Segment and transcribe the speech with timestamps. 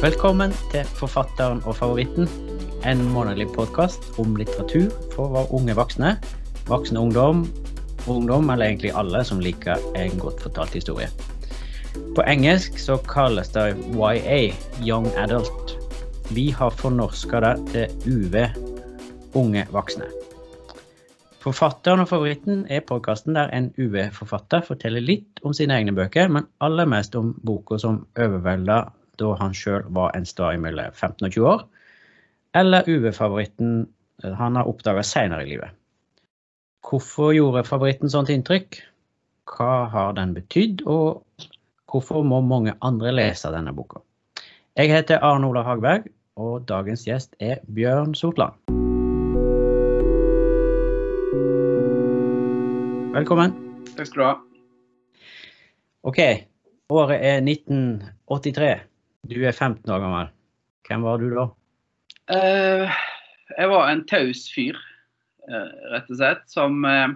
[0.00, 2.24] Velkommen til Forfatteren og favoritten,
[2.88, 6.14] en månedlig podkast om litteratur for våre unge voksne,
[6.70, 7.42] voksne ungdom,
[8.08, 11.10] ungdom eller egentlig alle som liker en godt fortalt historie.
[12.16, 14.38] På engelsk så kalles det YA,
[14.80, 15.74] Young Adult.
[16.32, 18.38] Vi har fornorska det til UV,
[19.36, 20.08] unge voksne.
[21.44, 26.48] Forfatteren og favoritten er podkasten der en UV-forfatter forteller litt om sine egne bøker, men
[26.64, 28.80] aller mest om boka som overvelda
[29.20, 31.64] da han sjøl var en stad mellom 15 og 20 år,
[32.60, 33.84] eller UV-favoritten
[34.24, 35.76] eh, han har oppdaga seinere i livet.
[36.86, 38.80] Hvorfor gjorde favoritten sånt inntrykk?
[39.50, 41.22] Hva har den betydd, og
[41.90, 44.00] hvorfor må mange andre lese denne boka?
[44.78, 46.08] Jeg heter Arne Olav Hagberg,
[46.40, 48.54] og dagens gjest er Bjørn Sortland.
[53.10, 53.56] Velkommen.
[53.96, 54.36] Takk skal du ha.
[56.06, 56.20] OK,
[56.94, 58.89] året er 1983.
[59.28, 60.30] Du er 15 år gammel.
[60.88, 61.46] Hvem var du da?
[62.30, 63.00] Uh,
[63.56, 64.78] jeg var en taus fyr,
[65.50, 67.10] eh, rett og slett, som uh,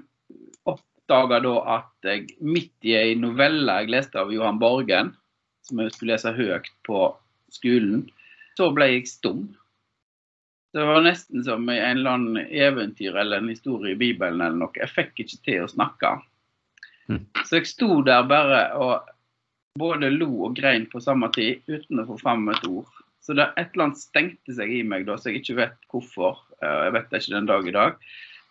[0.68, 5.12] oppdaga da at jeg midt i ei novelle jeg leste av Johan Borgen,
[5.64, 7.06] som jeg skulle lese høyt på
[7.54, 8.04] skolen,
[8.58, 9.46] så ble jeg stum.
[10.74, 14.58] Det var nesten som i en eller annen eventyr eller en historie i Bibelen eller
[14.58, 14.74] noe.
[14.74, 16.16] Jeg fikk ikke til å snakke.
[17.06, 17.22] Mm.
[17.46, 19.13] Så jeg sto der bare og
[19.78, 22.90] både lo og grein på samme tid uten å få fram et ord.
[23.24, 26.42] Så det et eller annet stengte seg i meg da, så jeg ikke vet hvorfor.
[26.60, 27.96] Eh, jeg vet det ikke den dag i dag.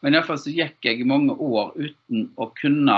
[0.03, 2.97] Men iallfall så gikk jeg mange år uten å kunne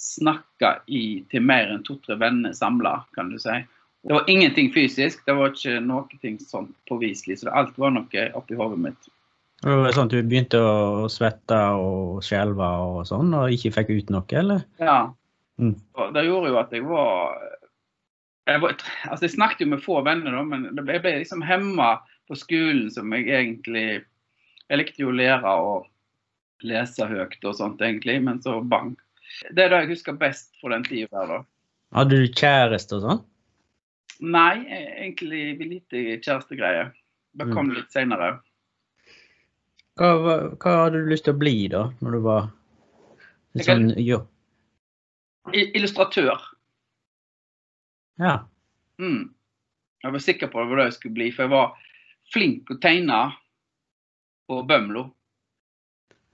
[0.00, 3.60] snakke i, til mer enn to-tre venner samla, kan du si.
[4.00, 7.38] Det var ingenting fysisk, det var ikke noe sånt påviselig.
[7.42, 9.10] Så alt var noe oppi hodet mitt.
[9.60, 13.92] Det var sånn at Du begynte å svette og skjelve og sånn, og ikke fikk
[13.92, 14.64] ut noe, eller?
[14.80, 15.12] Ja.
[15.60, 15.76] Mm.
[16.16, 17.36] Det gjorde jo at jeg var
[18.50, 18.76] jeg,
[19.08, 21.94] altså jeg snakket jo med få venner, da, men jeg ble liksom hemma
[22.30, 24.02] på skolen som jeg egentlig
[24.70, 25.88] Jeg likte jo å lære og
[26.62, 28.92] lese høyt og sånt, egentlig, men så bang.
[29.50, 31.38] Det er det jeg husker best fra den tida der, da.
[31.96, 33.22] Hadde du kjæreste og sånn?
[34.20, 36.92] Nei, egentlig lite kjærestegreier.
[37.40, 38.36] Det kom litt seinere.
[39.98, 40.12] Hva,
[40.54, 42.48] hva hadde du lyst til å bli da, når du var
[43.58, 44.22] litt sånn jo.
[45.56, 46.38] Illustratør.
[48.20, 48.34] Ja.
[49.00, 49.30] Mm.
[50.02, 51.72] Jeg var sikker på det var det jeg skulle bli, for jeg var
[52.32, 53.20] flink å tegne
[54.48, 55.06] på Bømlo.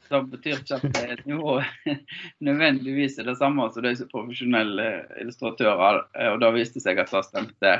[0.06, 2.02] Så Det betyr ikke at det nivået
[2.47, 4.91] nødvendigvis er det samme som de profesjonelle
[5.22, 6.04] illustratører.
[6.14, 7.72] eh, Og da viste seg at det stemte.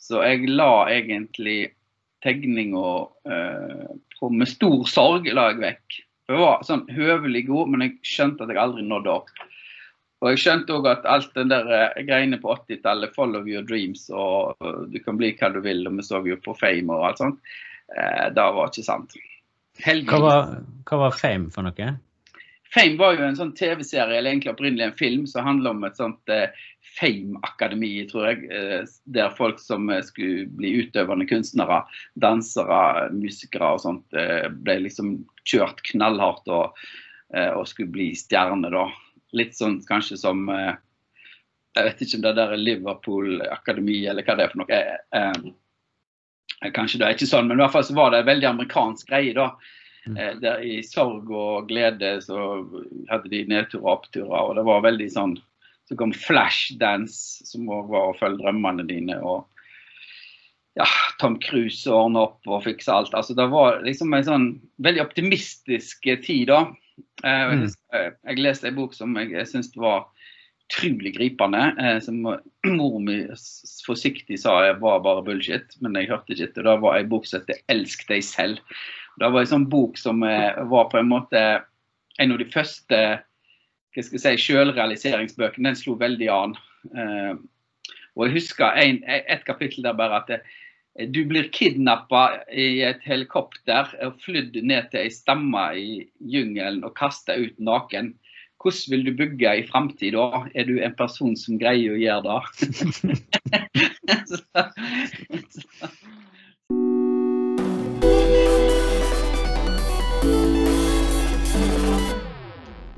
[0.00, 1.74] Så jeg la egentlig
[2.24, 2.88] tegninga
[3.28, 5.98] eh, med stor sorg la jeg vekk.
[6.28, 9.30] Jeg var sånn høvelig god, men jeg skjønte at jeg aldri nådde opp.
[10.18, 14.08] Og jeg skjønte òg at alt den der eh, greiene på 80-tallet, 'follow your dreams'
[14.10, 17.06] og eh, 'du kan bli hva du vil', og vi så jo på Fame og
[17.10, 17.38] alt sånt,
[17.94, 19.14] eh, det var ikke sant.
[19.78, 20.52] Hva var,
[20.90, 21.94] hva var Fame for noe?
[22.74, 25.96] Fame var jo en sånn TV-serie, eller egentlig opprinnelig en film, som handler om et
[25.96, 26.50] sånt eh,
[26.98, 28.48] Fame-akademi, tror jeg.
[28.52, 28.82] Eh,
[29.14, 31.80] der folk som eh, skulle bli utøvende kunstnere,
[32.20, 35.14] dansere, musikere og sånt, eh, ble liksom
[35.48, 36.76] kjørt knallhardt og,
[37.32, 38.88] eh, og skulle bli stjerner, da.
[39.36, 40.74] Litt sånn kanskje som eh,
[41.76, 44.78] Jeg vet ikke om det der er Liverpool-akademi, eller hva det er for noe.
[44.78, 45.50] Eh,
[46.64, 48.48] eh, kanskje det er ikke sånn, men i hvert fall så var det en veldig
[48.48, 49.52] amerikansk greie, da.
[50.08, 50.16] Mm.
[50.40, 52.64] Der I sorg og glede så
[53.10, 54.38] hadde de nedturer og oppturer.
[54.40, 55.34] Og det var veldig sånn
[55.88, 59.14] Så kom Flashdance, som òg var å følge drømmene dine.
[59.24, 59.46] Og
[60.78, 60.86] ja,
[61.18, 63.14] Tom Cruise ordna opp og fiksa alt.
[63.16, 64.46] Altså Det var liksom en sånn
[64.84, 66.60] veldig optimistisk tid, da.
[67.24, 68.14] Eh, jeg, Mm.
[68.28, 70.06] jeg leste en bok som jeg, syns var
[70.68, 71.74] utrolig gripende.
[71.80, 72.20] Eh, som
[72.78, 73.22] mor mi
[73.86, 76.68] forsiktig sa var bare bullshit, men jeg hørte ikke etter.
[76.68, 78.60] Det var en bok som heter 'Elsk deg selv'.
[79.18, 81.62] Det var en sånn bok som eh, var på en måte
[82.18, 83.22] en av de første
[83.94, 85.70] hva skal jeg si, selvrealiseringsbøkene.
[85.72, 86.54] Den slo veldig an.
[86.94, 87.34] Eh,
[88.14, 90.38] og jeg husker en, et kapittel der bare at eh,
[91.06, 96.96] du blir kidnappa i et helikopter og flydd ned til ei stamme i jungelen og
[96.98, 98.14] kasta ut naken.
[98.58, 100.48] Hvordan vil du bygge i framtida?
[100.54, 102.40] Er du en person som greier å gjøre det?
[104.26, 104.40] så,
[105.54, 105.92] så,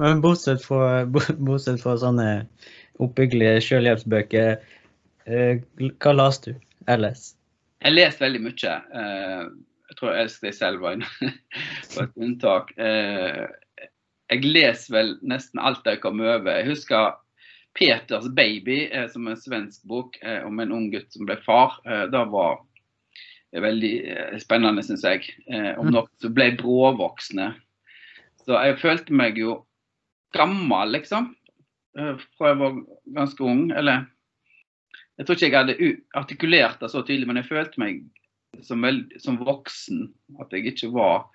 [0.00, 2.29] Men bortsett fra, bortsett fra sånne
[3.05, 4.56] oppbyggelige selvhjelpsbøker,
[5.29, 5.61] eh,
[6.00, 7.35] hva leste du ellers?
[7.81, 8.75] Jeg leser veldig mye.
[9.00, 9.44] Eh,
[9.91, 11.00] jeg tror deg selv var
[12.05, 12.73] et unntak.
[12.77, 13.47] Eh,
[14.31, 16.61] jeg leser vel nesten alt jeg kommer over.
[16.61, 17.15] Jeg husker
[17.79, 21.79] Peters baby, eh, som er en svensk bok om en ung gutt som ble far.
[21.87, 22.61] Det var
[23.50, 23.94] veldig
[24.43, 25.25] spennende, syns jeg.
[25.49, 25.93] Om Mm.
[25.97, 27.49] noen som ble bråvoksne.
[28.44, 29.56] Så jeg følte meg jo
[30.37, 31.32] gammel, liksom.
[31.97, 32.77] Fra jeg var
[33.17, 33.71] ganske ung.
[33.73, 34.05] Eller
[35.20, 37.99] Jeg tror ikke jeg hadde artikulert det så tydelig, men jeg følte meg
[38.64, 40.06] som, veld, som voksen.
[40.40, 41.26] At jeg ikke var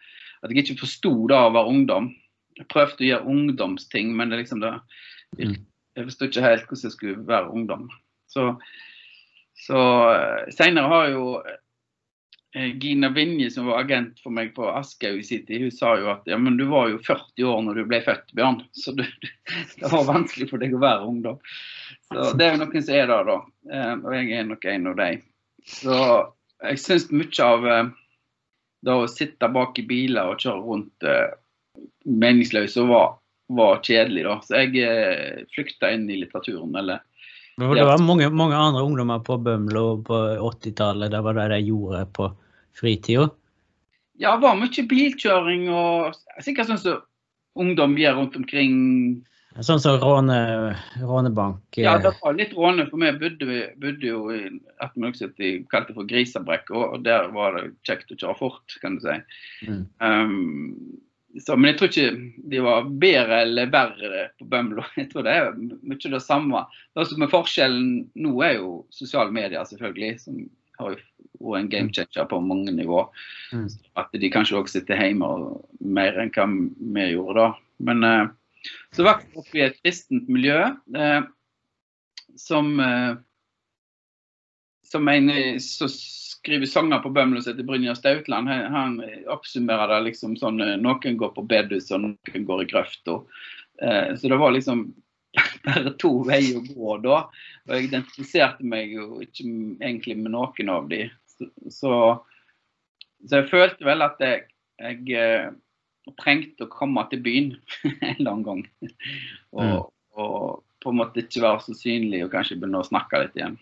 [0.41, 2.09] At jeg ikke forsto det å være ungdom.
[2.57, 4.73] Jeg prøvde å gjøre ungdomsting, men det liksom det
[5.35, 5.55] Mm.
[5.97, 7.87] Jeg forsto ikke helt hvordan jeg skulle være ungdom.
[8.31, 8.43] Så,
[9.59, 9.79] så
[10.53, 11.57] seinere har jo eh,
[12.55, 16.37] Gina Vinje, som var agent for meg på Aschehoug City, hun sa jo at ja,
[16.39, 18.61] men du var jo 40 år når du ble født, Bjørn.
[18.71, 19.03] Så du,
[19.81, 21.41] det var vanskelig for deg å være ungdom.
[22.07, 23.37] Så det er jo noen som er der, da.
[23.71, 25.25] Eh, Og jeg er nok en av dem.
[25.67, 25.97] Så
[26.63, 27.91] jeg syns mye av eh,
[28.87, 31.09] det å sitte bak i biler og kjøre rundt
[32.05, 33.17] meningsløst var,
[33.51, 34.37] var kjedelig, da.
[34.45, 37.03] Så jeg eh, flykta inn i litteraturen, eller
[37.59, 41.11] Det var mange, mange andre ungdommer på Bømlo på 80-tallet.
[41.11, 42.31] Det var det de gjorde på
[42.77, 43.29] fritida.
[44.21, 47.01] Ja, det var mye bilkjøring og sikkert sånn som
[47.59, 48.75] ungdom gjør rundt omkring.
[49.63, 50.37] Sånn som råne,
[50.99, 51.79] rånebank.
[51.79, 54.41] Ja, eh, det var litt råne, for vi bodde, bodde jo i
[54.83, 58.99] et vi de kalte for Grisabrekk, og der var det kjekt å kjøre fort, kan
[58.99, 59.17] du si.
[59.67, 59.83] Mm.
[60.03, 60.99] Um,
[61.39, 64.85] så, men jeg tror ikke de var bedre eller verre på Bømlo.
[64.99, 66.61] Jeg tror det er mye det samme.
[66.95, 67.89] Det som er forskjellen
[68.23, 70.13] nå, er jo sosiale medier, selvfølgelig.
[70.23, 70.45] Som
[70.79, 70.99] har jo
[71.45, 73.03] vært en game changer på mange nivå.
[73.53, 73.67] Mm.
[73.99, 77.47] At de kanskje også sitter hjemme og mer enn hva vi gjorde da.
[77.85, 78.25] Men eh,
[78.95, 80.59] så vokste jeg opp i et kristent miljø
[80.97, 81.21] eh,
[82.39, 83.15] som eh,
[84.85, 85.89] som en eh, som
[86.45, 88.99] skriver sanger på Bømlo som heter Brynjar Stautland, han, han
[89.33, 93.19] oppsummerer det liksom sånn eh, Noen går på bedhus, og noen går i grøfta.
[93.81, 94.85] Eh, så det var liksom
[95.65, 97.19] bare to veier å gå da.
[97.67, 101.05] Og jeg identifiserte meg jo ikke egentlig med noen av de.
[101.35, 101.93] Så, så,
[103.25, 104.45] så jeg følte vel at jeg,
[104.81, 105.49] jeg eh,
[106.21, 107.51] trengte å komme til byen
[108.11, 108.65] en annen gang.
[109.55, 113.39] Og, og på en måte ikke være så synlig og kanskje begynne å snakke litt
[113.39, 113.57] igjen.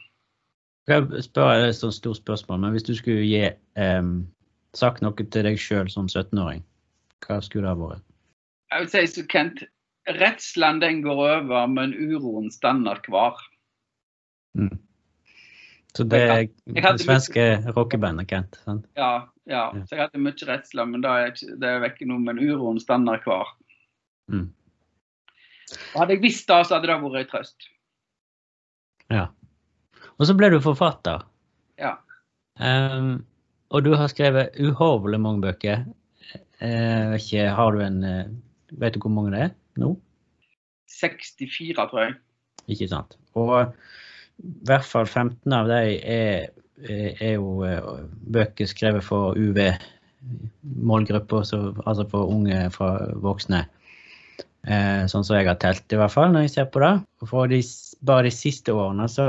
[0.92, 3.46] Jeg spør et sånt stort spørsmål, men hvis du skulle gi
[3.80, 4.16] em,
[4.76, 6.60] sagt noe til deg sjøl som 17-åring,
[7.24, 8.04] hva skulle det ha vært?
[8.74, 9.64] Jeg vil si så Kent,
[10.10, 13.40] redselen den går over, men uroen stender kvar.
[14.58, 14.78] Mm.
[15.94, 17.44] Så det er det svenske
[17.76, 18.58] rockebandet Kent?
[18.66, 18.88] sant?
[18.98, 19.68] Ja, ja.
[19.86, 22.18] Så jeg hadde mye redsler, men det er, det er vekk nå.
[22.26, 23.54] Men uroen stender kvar.
[24.32, 24.50] Mm.
[25.94, 27.70] Hadde jeg visst det, så hadde det vært en trøst.
[29.14, 29.28] Ja.
[30.18, 31.28] Og så ble du forfatter.
[31.82, 31.98] Ja.
[32.58, 33.24] Um,
[33.74, 35.86] og du har skrevet uhorvelig mange bøker.
[36.58, 38.34] Uh, ikke, har du en uh,
[38.82, 39.94] Vet du hvor mange det er nå?
[40.94, 42.18] 64, tror jeg.
[42.74, 43.18] Ikke sant.
[43.40, 46.50] Og i hvert fall 15 av de er,
[46.88, 47.82] er jo eh,
[48.34, 51.46] bøker skrevet for UV-målgrupper,
[51.86, 53.66] altså for unge fra voksne.
[54.64, 56.94] Eh, sånn som jeg har telt, i hvert fall, når jeg ser på det.
[57.22, 57.60] Og for de,
[58.06, 59.28] bare de siste årene så,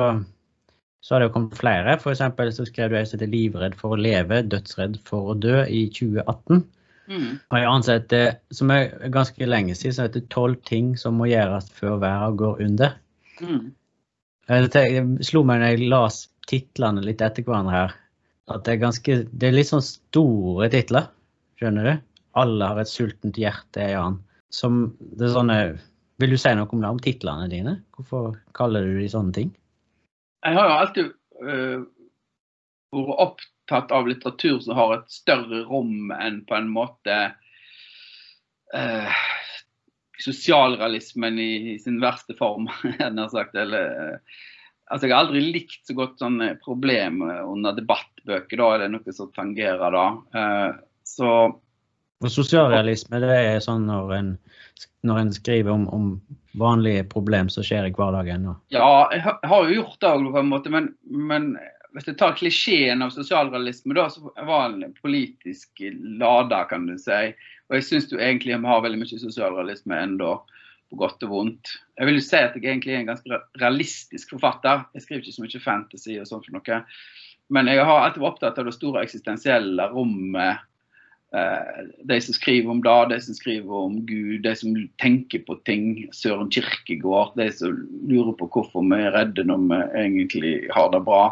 [1.02, 1.96] så har det jo kommet flere.
[2.02, 5.38] For eksempel så skrev du en som heter 'Livredd for å leve, dødsredd for å
[5.38, 6.62] dø' i 2018.
[7.10, 7.40] Mm.
[7.50, 11.70] Og jeg ansetter, som er ganske lenge siden, som heter 'Tolv ting som må gjøres
[11.76, 12.94] før verden går under'.
[13.40, 13.74] Mm.
[14.48, 17.94] Jeg Det slo meg når jeg las titlene litt etter hverandre her,
[18.52, 21.08] at det er ganske Det er litt sånn store titler,
[21.56, 21.94] skjønner du?
[22.36, 24.20] Alle har et sultent hjerte, er han.
[24.50, 25.58] Som det er sånne
[26.18, 27.82] Vil du si noe om det, om titlene dine?
[27.96, 29.48] Hvorfor kaller du de sånne ting?
[30.44, 31.08] Jeg har jo alltid
[31.42, 31.80] øh,
[32.94, 37.16] vært opptatt av litteratur som har et større rom enn på en måte
[38.74, 39.22] eh,
[40.20, 42.68] sosialrealismen i, i sin verste form,
[43.32, 43.54] sagt.
[43.54, 44.18] Eller, øh,
[44.90, 48.56] altså jeg har aldri likt så godt sånne problemer under debattbøker.
[48.60, 50.06] Da er det noe som tangerer da.
[50.34, 50.70] Eh,
[51.04, 51.30] så
[52.24, 54.34] Og sosialrealisme, det er sånn når en,
[55.04, 56.10] når en skriver om, om
[56.54, 58.46] vanlige problem som skjer i hverdagen.
[58.52, 61.56] Og, Ja, jeg har jo gjort det òg, på en måte, men, men
[61.94, 65.84] hvis jeg tar klisjeen av sosialrealisme, da, så var den politisk
[66.18, 67.28] lada, kan du si.
[67.70, 70.34] Og jeg syns jo egentlig vi har veldig mye sosialrealisme ennå,
[70.90, 71.70] på godt og vondt.
[71.98, 74.84] Jeg vil jo si at jeg egentlig er en ganske realistisk forfatter.
[74.94, 76.80] Jeg skriver ikke så mye fantasy og sånt for noe.
[77.54, 80.64] Men jeg har alltid vært opptatt av det store eksistensielle rommet.
[81.34, 85.56] Eh, de som skriver om det, de som skriver om Gud, de som tenker på
[85.68, 85.86] ting.
[86.14, 87.78] Søren Kirkegård, de som
[88.10, 91.30] lurer på hvorfor vi er redde når vi egentlig har det bra.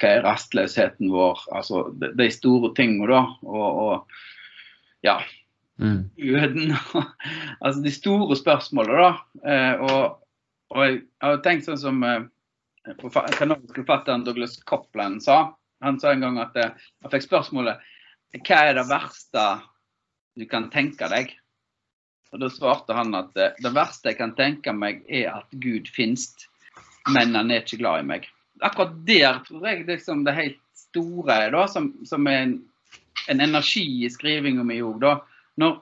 [0.00, 1.44] Hva er rastløsheten vår?
[1.52, 3.20] Altså de, store tingene, da.
[3.44, 5.18] Og, og ja,
[5.80, 6.74] mm, jøden.
[7.64, 9.12] altså de store spørsmålene, da.
[9.52, 10.20] Eh, og,
[10.74, 12.24] og jeg har tenkt sånn som eh,
[13.36, 15.42] kanadiske forfatteren Douglas Copland sa.
[15.84, 17.80] Han sa en gang at eh, han fikk spørsmålet
[18.38, 19.44] hva er det verste
[20.38, 21.32] du kan tenke deg?
[22.30, 25.90] Og Da svarte han at eh, det verste jeg kan tenke meg, er at Gud
[25.90, 26.28] finnes,
[27.10, 28.28] men han er ikke glad i meg.
[28.60, 32.56] Akkurat der tror jeg liksom det helt store da, som, som er en,
[33.28, 35.04] en, energi i skrivinga mi òg.
[35.60, 35.76] Når,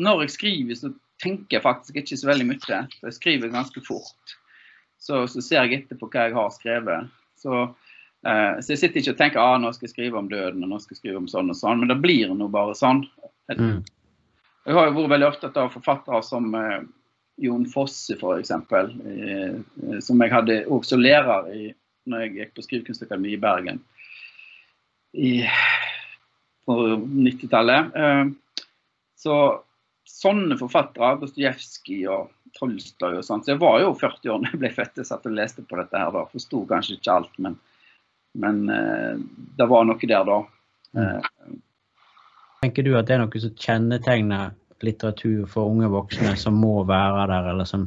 [0.00, 2.82] når jeg skriver, så tenker jeg faktisk ikke så veldig mye.
[3.02, 4.36] Jeg skriver ganske fort.
[5.02, 7.10] Så, så ser jeg etterpå hva jeg har skrevet.
[7.42, 7.62] Så,
[8.26, 10.70] eh, så jeg sitter ikke og tenker ah, nå skal jeg skrive om døden og
[10.70, 13.02] nå skal jeg skrive om sånn og sånn, men det blir nå bare sånn.
[13.50, 13.80] Mm.
[14.62, 16.82] Jeg har jo vært veldig opptatt av forfattere som eh,
[17.42, 18.52] Jon Fosse, f.eks.
[18.54, 21.64] Eh, som jeg hadde også lærer i
[22.08, 23.82] når jeg gikk på Skrivekunstakademiet i Bergen
[25.12, 25.32] i,
[26.66, 27.96] på 90-tallet.
[27.96, 28.24] Eh,
[29.22, 29.36] så
[30.08, 33.46] sånne forfattere, Dostojevskij og Tolstoy og sånt.
[33.46, 34.98] Så jeg var jo 40 år da jeg ble født.
[35.00, 36.24] Jeg satt og leste på dette her da.
[36.32, 37.58] Forsto kanskje ikke alt, men,
[38.40, 39.20] men uh,
[39.58, 40.40] det var noe der da.
[40.98, 41.60] Mm.
[42.62, 47.28] Tenker du at det er noe som kjennetegner litteratur for unge voksne, som må være
[47.30, 47.86] der, eller som,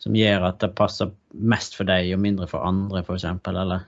[0.00, 3.26] som gjør at det passer mest for deg og mindre for andre, f.eks.?
[3.52, 3.84] Eller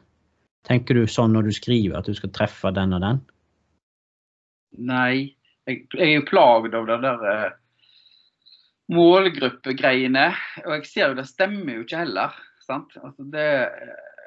[0.69, 3.23] tenker du sånn når du skriver, at du skal treffe den og den?
[4.93, 5.35] Nei,
[5.69, 7.51] jeg, jeg er jo plaget av det der uh,
[8.93, 10.31] målgruppegreiene.
[10.67, 12.41] Og jeg ser jo det stemmer jo ikke heller.
[12.67, 12.95] sant?
[13.03, 13.49] Altså det,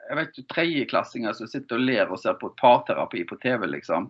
[0.10, 4.10] jeg vet jo tredjeklassinger som sitter og ler og ser på parterapi på TV, liksom.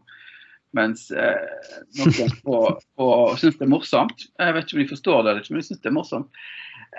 [0.75, 2.57] Mens eh, noen på
[3.39, 4.25] syns det er morsomt.
[4.41, 6.41] Jeg vet ikke om de forstår det, men de syns det er morsomt.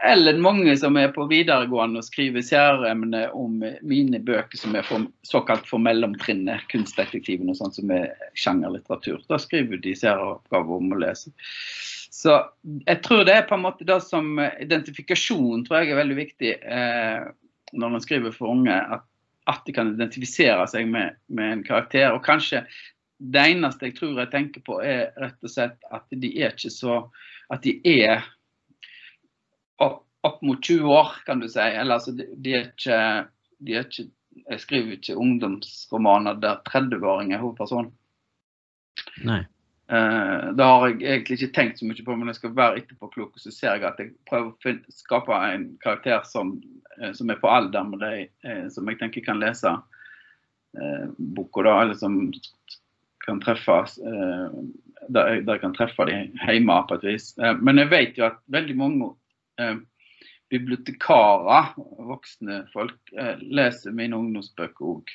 [0.04, 5.06] Eller mange som er på videregående og skriver særemne om mine bøker som er for,
[5.24, 9.22] såkalt for mellomtrinnet, kunstdetektiven og sånt som er sjangerlitteratur.
[9.30, 11.32] Da skriver de særoppgaver om å lese.
[12.12, 12.36] Så
[12.86, 16.52] jeg tror det er på en måte det som identifikasjon tror jeg er veldig viktig
[16.60, 17.26] eh,
[17.76, 18.76] når man skriver for unge.
[18.76, 19.04] At,
[19.50, 22.10] at, de kan identifisere seg med, med, en karakter.
[22.12, 22.64] Og kanskje
[23.16, 26.72] det eneste jeg tror jeg tenker på, er rett og slett at de er ikke
[26.72, 27.06] så
[27.52, 28.24] At de er
[29.82, 31.60] opp, opp mot 20 år, kan du si.
[31.60, 33.00] Eller altså, de, de, er ikke,
[33.58, 34.10] de er ikke
[34.46, 37.86] Jeg skriver ikke ungdomsromaner der 30-åring er hovedperson.
[39.24, 39.46] Nei.
[39.86, 43.38] Uh, det har jeg egentlig ikke tenkt så mye på, men jeg skal være etterpåklok.
[43.40, 46.56] Så ser jeg at jeg prøver å skape en karakter som,
[46.98, 51.64] uh, som er på alder med de uh, som jeg tenker kan lese uh, boka,
[51.64, 51.78] da.
[51.84, 52.18] Eller som
[53.26, 57.32] kan treffe der, der jeg kan treffe de hjemme på et vis.
[57.58, 59.08] men jeg vet jo at veldig mange
[60.52, 61.72] bibliotekarer,
[62.08, 62.98] voksne folk,
[63.40, 65.14] leser mine ungdomsbøker òg.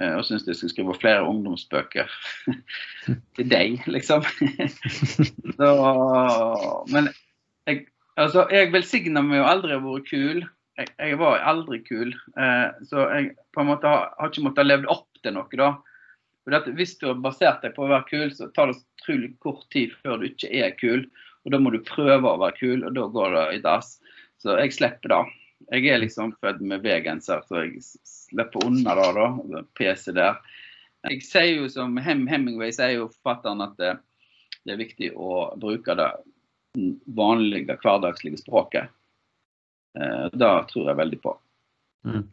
[0.00, 2.10] Eh, og syns jeg skal skrive flere ungdomsbøker
[3.38, 4.24] til deg, liksom.
[5.58, 5.68] Så,
[6.90, 7.12] men
[7.68, 7.84] jeg,
[8.18, 10.42] altså, jeg velsigner meg jo aldri å være kul.
[10.80, 12.10] Jeg, jeg, var aldri kul.
[12.10, 15.76] Eh, så jeg på en måte har, har ikke måttet levd opp til noe, da.
[16.44, 19.62] For hvis du har basert deg på å være kul, så tar det utrolig kort
[19.72, 21.06] tid før du ikke er kul.
[21.44, 23.96] Og da må du prøve å være kul, og da går det i dass.
[24.40, 25.22] Så jeg slipper det.
[25.72, 29.62] Jeg er liksom født med V-genser, så jeg slipper unna det, da.
[29.76, 30.40] PC der.
[31.04, 33.92] Jeg sier jo som Hem Hemingway sier jo forfatteren at det,
[34.64, 36.10] det, er viktig å bruke det
[37.16, 38.88] vanlige, hverdagslige språket.
[39.98, 41.36] Eh, det tror jeg veldig på.
[42.08, 42.24] Mm.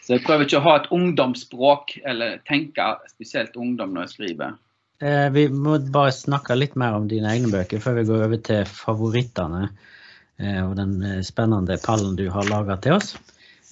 [0.00, 4.56] Så jeg prøver ikke å ha et ungdomsspråk eller tenke spesielt ungdom når jeg skriver.
[5.00, 8.40] Eh, vi må bare snakke litt mer om dine egne bøker før vi går over
[8.44, 13.14] til favorittene eh, og den eh, spennende pallen du har laga til oss.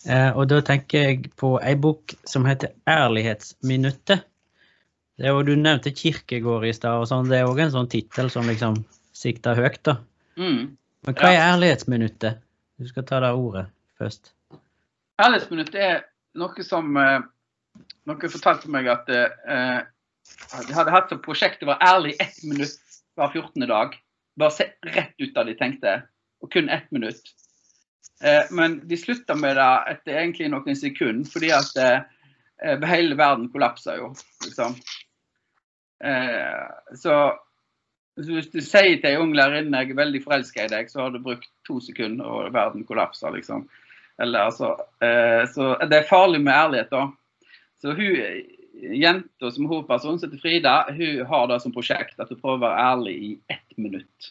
[0.09, 4.25] Eh, og da tenker jeg på ei bok som heter 'Ærlighetsminuttet'.
[5.19, 7.29] Det er jo, du nevnte Kirkegård i stad, og sånn.
[7.29, 9.83] det er òg en sånn tittel som liksom sikter høyt.
[9.83, 9.99] da.
[10.39, 10.79] Mm.
[11.05, 12.39] Men hva er ærlighetsminuttet?
[12.79, 13.67] Du skal ta det ordet
[13.99, 14.33] først.
[15.19, 16.05] Ærlighetsminuttet er
[16.39, 16.95] noe som
[18.09, 19.81] Noen fortalte meg at eh,
[20.67, 22.79] de hadde hatt som prosjekt å være ærlig ett minutt
[23.19, 23.67] hver 14.
[23.69, 23.97] dag.
[24.39, 25.95] Bare se rett ut av de tenkte,
[26.43, 27.35] og kun ett minutt.
[28.25, 33.51] Eh, men de slutta med det etter egentlig noen sekunder, fordi at eh, hele verden
[33.53, 34.13] kollapsa jo,
[34.47, 34.79] liksom.
[36.05, 36.65] Eh,
[36.99, 37.19] så
[38.19, 41.15] hvis du sier til ei ung lærerinne jeg er veldig forelska i deg, så har
[41.15, 43.69] du brukt to sekunder, og verden kollapser, liksom.
[44.19, 44.73] Eller, altså,
[45.55, 47.05] så det er farlig med ærlighet, da.
[47.79, 48.17] Så hun
[48.83, 52.65] jenta som hovedperson, som heter Frida, hun har det som prosjekt at hun prøver å
[52.67, 54.31] være ærlig i ett minutt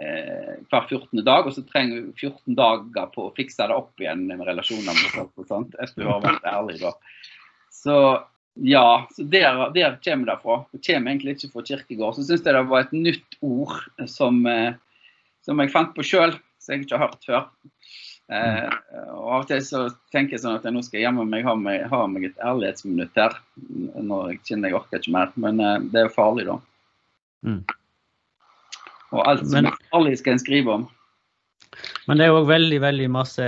[0.00, 1.22] eh, hver 14.
[1.26, 4.92] dag, og så trenger hun 14 dager på å fikse det opp igjen med relasjoner
[4.92, 6.94] med folk og sånt, etter hun har vært ærlig da.
[7.74, 7.96] Så
[8.60, 10.56] ja, så der, der kommer det fra.
[10.72, 12.16] Det kommer egentlig ikke fra Kirkegård.
[12.16, 13.76] Så syns jeg det var et nytt ord
[14.10, 14.74] som, eh,
[15.46, 17.46] som jeg fant på sjøl, som jeg ikke har hørt før.
[18.30, 18.70] Eh,
[19.10, 19.80] og Av og til så
[20.14, 22.38] tenker jeg sånn at jeg nå skal jeg hjemme meg ha, meg ha meg et
[22.46, 23.34] ærlighetsminutt her.
[23.98, 25.32] Når jeg kjenner jeg orker ikke mer.
[25.36, 26.56] Men eh, det er jo farlig, da.
[27.46, 27.60] Mm.
[29.10, 30.88] Og alt som Men- er farlig, skal en skrive om.
[32.06, 33.44] Men det er òg veldig, veldig masse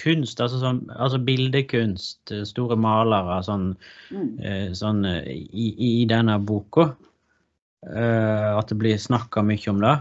[0.00, 3.76] kunst, altså, sånn, altså bildekunst, eh, store malere, sånn,
[4.10, 4.40] Mm.
[4.44, 6.94] eh, sånn eh, i, i denne boka.
[7.84, 9.94] Eh, at det blir snakka mye om det.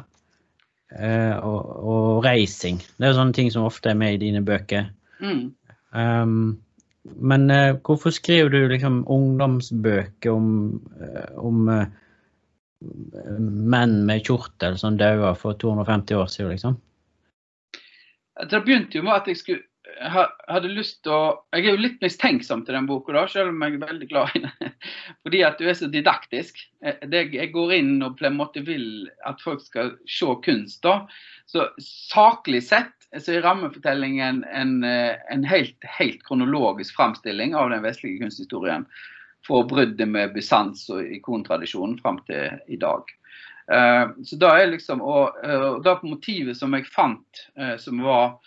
[0.99, 2.77] Eh, og, og reising.
[2.99, 4.91] Det er sånne ting som ofte er med i dine bøker.
[5.23, 5.47] Mm.
[5.93, 6.37] Um,
[7.03, 10.47] men uh, hvorfor skriver du liksom ungdomsbøker om,
[11.01, 11.83] eh, om uh,
[13.39, 16.77] menn med kjortel som daua for 250 år siden, liksom?
[18.49, 19.65] Det begynte jo med at jeg skulle
[20.01, 21.21] hadde lyst til å
[21.53, 24.35] Jeg er jo litt mistenksom til den boka, da, selv om jeg er veldig glad
[24.35, 24.73] i den.
[25.25, 26.59] Fordi at du er så didaktisk.
[26.83, 30.81] Eh, jeg går inn og på en måte vil at folk skal se kunst.
[30.85, 31.03] da.
[31.49, 37.83] Så saklig sett så er rammefortellingen en, eh, en helt, helt kronologisk framstilling av den
[37.85, 38.87] vestlige kunsthistorien.
[39.43, 43.11] Fra bruddet med Bysants og ikontradisjonen fram til i dag.
[43.71, 47.47] Eh, så da er liksom, og, og da på motivet som jeg fant,
[47.79, 48.39] som var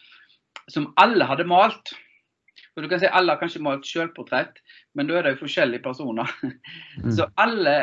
[0.72, 1.92] som alle hadde malt.
[2.74, 4.58] For du kan si Alle har kanskje malt selvportrett,
[4.94, 6.28] men da er det jo forskjellige personer.
[7.00, 7.12] Mm.
[7.12, 7.74] Så alle,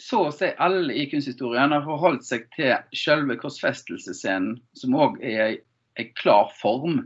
[0.00, 5.58] så å si alle i kunsthistorien har forholdt seg til selve korsfestelsesscenen, som òg er
[6.00, 7.02] en klar form.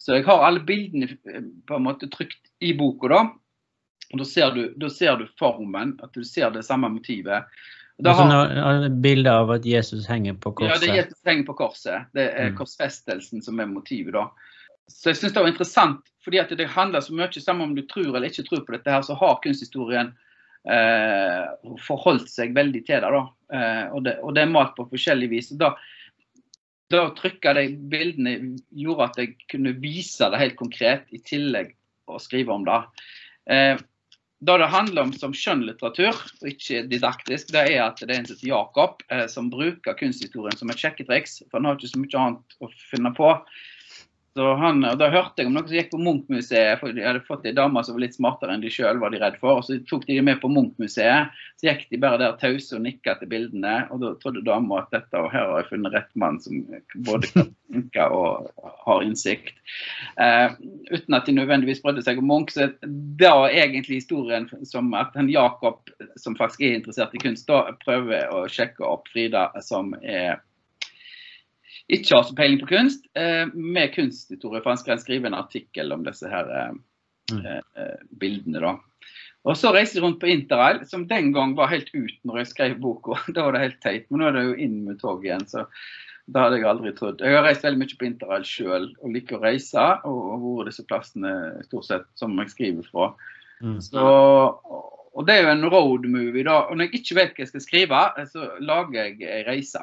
[0.00, 3.20] Så jeg har alle bildene eh, på en måte trykt i boka, da.
[4.14, 7.44] Og da ser du, da ser du formen, at du ser det samme motivet.
[8.00, 10.72] Og da har- altså, nå- av at Jesus henger på korset?
[10.72, 12.06] ja, det er Jesus henger på korset.
[12.16, 12.56] Det er Mm.
[12.56, 14.30] korsfestelsen som er motivet, da.
[14.90, 17.84] Så jeg syns det var interessant, fordi at det handler så mye sammen om du
[17.88, 20.12] tror eller ikke tror på dette her, så har kunsthistorien
[20.68, 21.46] eh,
[21.86, 23.22] forholdt seg veldig til det, da.
[23.54, 25.52] Eh, og, det og det er malt på forskjellig vis.
[25.60, 25.72] Da,
[26.92, 28.34] da trykka de bildene
[28.76, 31.72] gjorde at jeg kunne vise det helt konkret, i tillegg
[32.10, 32.82] å skrive om det.
[33.50, 33.78] Eh,
[34.40, 38.28] da det handler om som skjønnlitteratur, og ikke didaktisk, det er at det er en
[38.28, 41.42] som heter Jakob, eh, som bruker kunsthistorien som et sjekketriks.
[41.48, 43.34] For han har ikke så mye annet å finne på.
[44.38, 47.22] Så han, og Da hørte jeg om noen som gikk på Munch-museet, for de hadde
[47.26, 49.58] fått ei dame som var litt smartere enn de sjøl, var de redd for.
[49.58, 51.32] og Så tok de med på Munch-museet.
[51.58, 53.74] Så gikk de bare der tause og nikka til bildene.
[53.90, 56.60] Og da trodde dama at dette, og her har jeg funnet rett mann som
[57.08, 58.52] både kan tenke og
[58.86, 59.58] har innsikt.
[60.22, 60.54] Eh,
[60.92, 62.54] uten at de nødvendigvis brydde seg om Munch.
[62.54, 62.68] Så
[63.18, 67.74] da er egentlig historien som at han Jakob, som faktisk er interessert i kunst, da
[67.82, 70.38] prøver å sjekke opp Frida, som er
[71.96, 74.62] ikke har så peiling på kunst, eh, med kunsthistorie.
[74.62, 76.70] For han skal skrive en artikkel om disse her eh,
[77.30, 77.44] Mm.
[77.46, 78.58] eh, bildene.
[78.60, 78.72] da.
[79.46, 82.48] Og så reiser jeg rundt på interrail, som den gang var helt ut når jeg
[82.50, 83.20] skrev boka.
[83.36, 84.08] Da var det helt teit.
[84.10, 85.62] Men nå er det jo inn med tog igjen, så
[86.26, 87.22] det hadde jeg aldri trodd.
[87.22, 90.84] Jeg har reist veldig mye på interrail sjøl og liker å reise, og vært disse
[90.90, 91.32] plassene
[91.68, 93.12] stort sett som jeg skriver fra.
[93.62, 93.78] Mm.
[93.80, 94.04] Så,
[95.14, 96.64] og det er jo en road movie, da.
[96.66, 99.82] Og når jeg ikke vet hva jeg skal skrive, så lager jeg ei reise.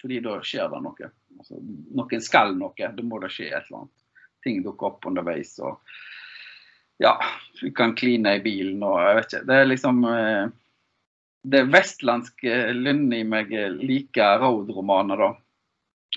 [0.00, 1.12] Fordi da skjer det noe.
[1.38, 1.58] Altså,
[1.94, 2.74] noen skal noe.
[2.76, 4.06] Da må det skje et eller annet.
[4.44, 5.56] Ting dukker opp underveis.
[5.58, 5.80] og
[6.98, 7.14] ja,
[7.60, 9.44] du kan kline i bilen og jeg vet ikke.
[9.46, 10.48] Det er liksom eh,
[11.48, 15.30] Det vestlandske lynnet i meg liker roadromaner, da.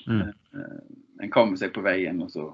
[0.07, 0.31] Mm.
[1.21, 2.47] En kommer seg på veien, og så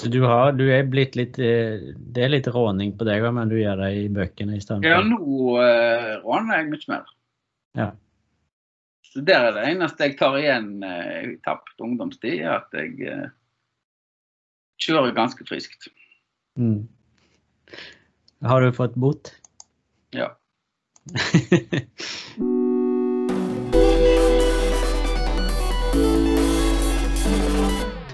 [0.00, 3.52] Så du, har, du er blitt litt eh, Det er litt råning på deg, men
[3.52, 4.88] du gjør det i bøkene i stedet?
[4.88, 5.20] Ja, nå
[5.60, 7.16] uh, råner jeg mye mer.
[7.76, 7.90] Ja.
[9.18, 13.02] Så der er det eneste jeg tar igjen eh, i tapt ungdomstid, er at jeg
[13.02, 13.32] eh,
[14.78, 15.88] kjører ganske friskt.
[16.54, 16.86] Mm.
[18.46, 19.34] Har du fått bot?
[20.14, 20.28] Ja.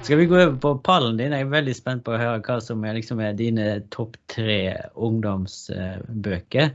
[0.00, 1.36] Skal vi gå over på pallen din?
[1.36, 4.88] Jeg er veldig spent på å høre hva som er, liksom, er dine topp tre
[4.96, 6.72] ungdomsbøker.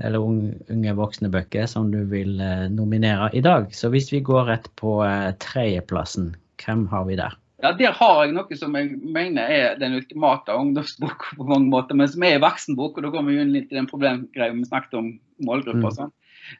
[0.00, 3.68] Eller unge, unge voksne bøker som du vil eh, nominere i dag.
[3.76, 6.32] Så hvis vi går rett på eh, tredjeplassen,
[6.64, 7.36] hvem har vi der?
[7.62, 11.94] ja, der har jeg noe som jeg mener er den ultimate ungdomsboka på mange måter,
[11.94, 14.64] men som er en voksenbok, og da kommer vi inn litt i den problemgreia vi
[14.66, 15.12] snakket om
[15.46, 15.98] målgruppe og Mm.
[16.00, 16.12] sånn.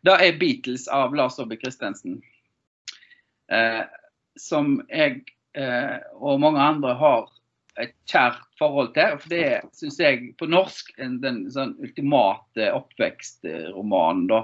[0.06, 2.22] Det er 'Beatles' av Lars Aabye Christensen.
[3.50, 3.82] Eh,
[4.38, 7.26] som jeg eh, og mange andre har
[7.80, 9.16] et kjært forhold til.
[9.22, 14.42] For det syns jeg på norsk er den sånn ultimate oppvekstromanen, da.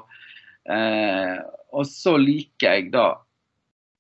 [0.69, 1.37] Eh,
[1.77, 3.11] og så liker jeg da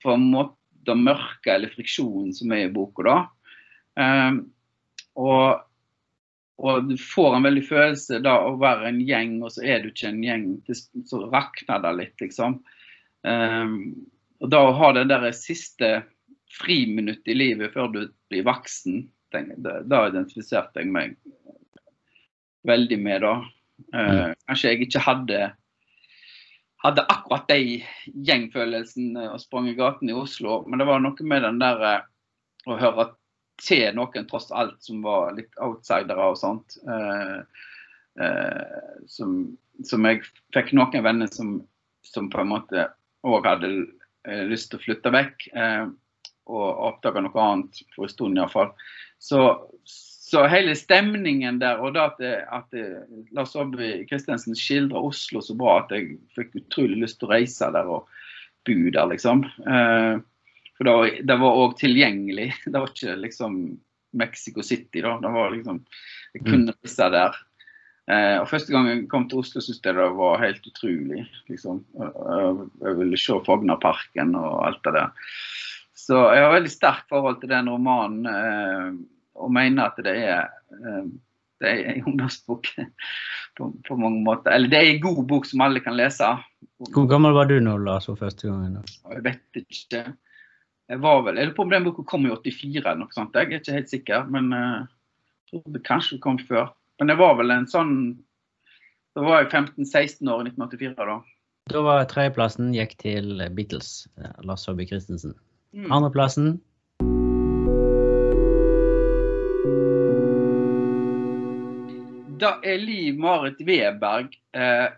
[0.02, 0.56] på en måte
[0.88, 3.16] det mørke eller friksjonen som er i boka, da.
[4.00, 4.40] Eh,
[5.18, 5.64] og,
[6.62, 9.90] og du får en veldig følelse da å være en gjeng, og så er du
[9.90, 10.46] ikke en gjeng.
[10.68, 12.60] Så rakner det litt, liksom.
[13.28, 13.74] Eh,
[14.38, 15.98] og da å ha den der siste
[16.54, 19.02] friminutt i livet før du blir voksen.
[19.32, 21.16] Da identifiserte jeg meg
[22.68, 23.34] veldig med, da.
[23.94, 25.40] Uh, kanskje jeg ikke hadde
[26.82, 27.78] hadde akkurat de
[28.26, 31.80] gjengfølelsen og sprang i gaten i Oslo, men det var noe med den der
[32.68, 33.08] å høre
[33.58, 36.78] til noen tross alt som var litt outsidere og sånt.
[36.86, 37.42] Uh,
[38.22, 39.40] uh, som,
[39.82, 40.22] som, jeg
[40.54, 41.56] fikk noen venner som,
[42.06, 42.86] som på en måte
[43.26, 43.72] òg hadde
[44.46, 45.48] lyst til å flytte vekk.
[46.48, 48.72] Og oppdaga noe annet for en stund iallfall.
[49.22, 49.42] Så,
[49.84, 52.86] så hele stemningen der, og da at, det, at det,
[53.36, 57.70] Lars Aabye Christensen skildrer Oslo så bra at jeg fikk utrolig lyst til å reise
[57.74, 58.08] der og
[58.68, 59.44] bo der, liksom.
[59.44, 60.20] Eh,
[60.78, 62.52] for det var, var òg tilgjengelig.
[62.70, 63.60] Det var ikke liksom
[64.18, 65.18] Mexico City, da.
[65.20, 65.82] Det var liksom
[66.34, 66.48] Jeg mm.
[66.50, 67.38] kunne reise der.
[68.08, 71.26] Eh, og Første gang jeg kom til Oslo, syntes jeg det var helt utrolig.
[71.50, 71.82] liksom.
[71.98, 75.34] Jeg ville se Fognerparken og alt det der.
[75.98, 78.92] Så jeg har veldig sterkt forhold til den romanen eh,
[79.38, 81.08] og mener at det er eh,
[81.58, 82.68] det er en ungdomsbok
[83.58, 84.52] på, på, mange måter.
[84.54, 86.28] Eller det er en god bok som alle kan lese.
[86.94, 88.84] Hvor gammel var du når du for første gangen?
[89.10, 90.04] Jeg vet ikke.
[90.88, 93.34] Jeg var vel, jeg lurer på om den boka kom i 84 eller noe sånt.
[93.34, 94.86] Jeg er ikke helt sikker, men eh,
[95.50, 96.70] jeg tror det kanskje kom før.
[96.98, 97.92] Men jeg var vel en sånn
[99.16, 101.18] Da var jeg 15-16 år i 1984 da.
[101.68, 105.34] Da var tredjeplassen gikk til Beatles, eh, Lars Saabye Christensen.
[105.76, 105.92] Mm.
[105.92, 106.60] Andreplassen
[112.38, 114.88] Da er Liv Marit Weberg eh,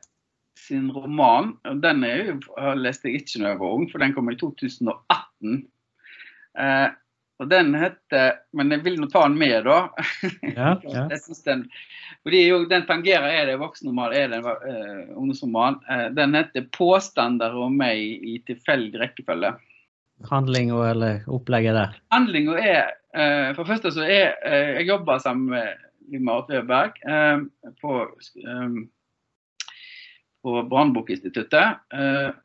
[0.61, 1.55] sin roman.
[1.81, 2.35] Den er
[2.77, 5.63] leste jeg ikke da jeg var ung, for den kom i 2018.
[6.61, 6.89] Eh,
[7.41, 9.79] og den heter Men jeg vil nå ta den med, da.
[10.45, 11.07] Ja, ja.
[11.47, 11.65] den,
[12.21, 15.81] fordi jo, den tangerer er det voksenroman, er det uh, ungdomsroman.
[15.89, 19.57] Uh, den heter 'Påstander om meg i tilfeldig rekkefølge'.
[20.29, 21.99] Handlinga eller opplegget der?
[22.13, 24.35] Handlinga er uh, For det første så er
[24.77, 26.99] Jeg jobber sammen med Liv Marit
[27.81, 27.93] på,
[28.47, 28.81] um,
[30.43, 31.79] på Brannbokinstituttet.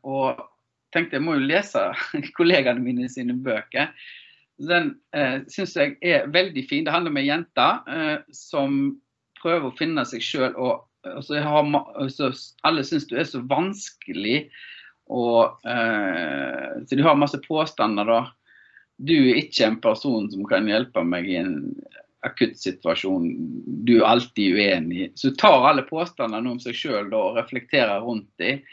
[0.02, 0.44] og
[0.96, 1.82] tenkte jeg må jo lese
[2.38, 3.92] kollegaene mine sine bøker.
[4.56, 6.86] Den eh, syns jeg er veldig fin.
[6.86, 8.78] Det handler om ei jente eh, som
[9.40, 10.54] prøver å finne seg sjøl.
[10.54, 11.68] Og, og, så har,
[12.12, 12.30] så
[12.66, 14.46] alle syns du er så vanskelig.
[15.12, 18.20] Og, eh, så de har masse påstander, da.
[18.96, 21.56] Du er ikke en person som kan hjelpe meg i en
[22.26, 23.28] akutt situasjon.
[23.86, 25.10] Du er alltid uenig.
[25.14, 28.64] Så du tar alle påstandene om seg sjøl og reflekterer rundt dem.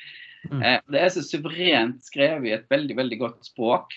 [0.50, 0.62] Mm.
[0.62, 3.94] Eh, det er så suverent skrevet i et veldig, veldig godt språk.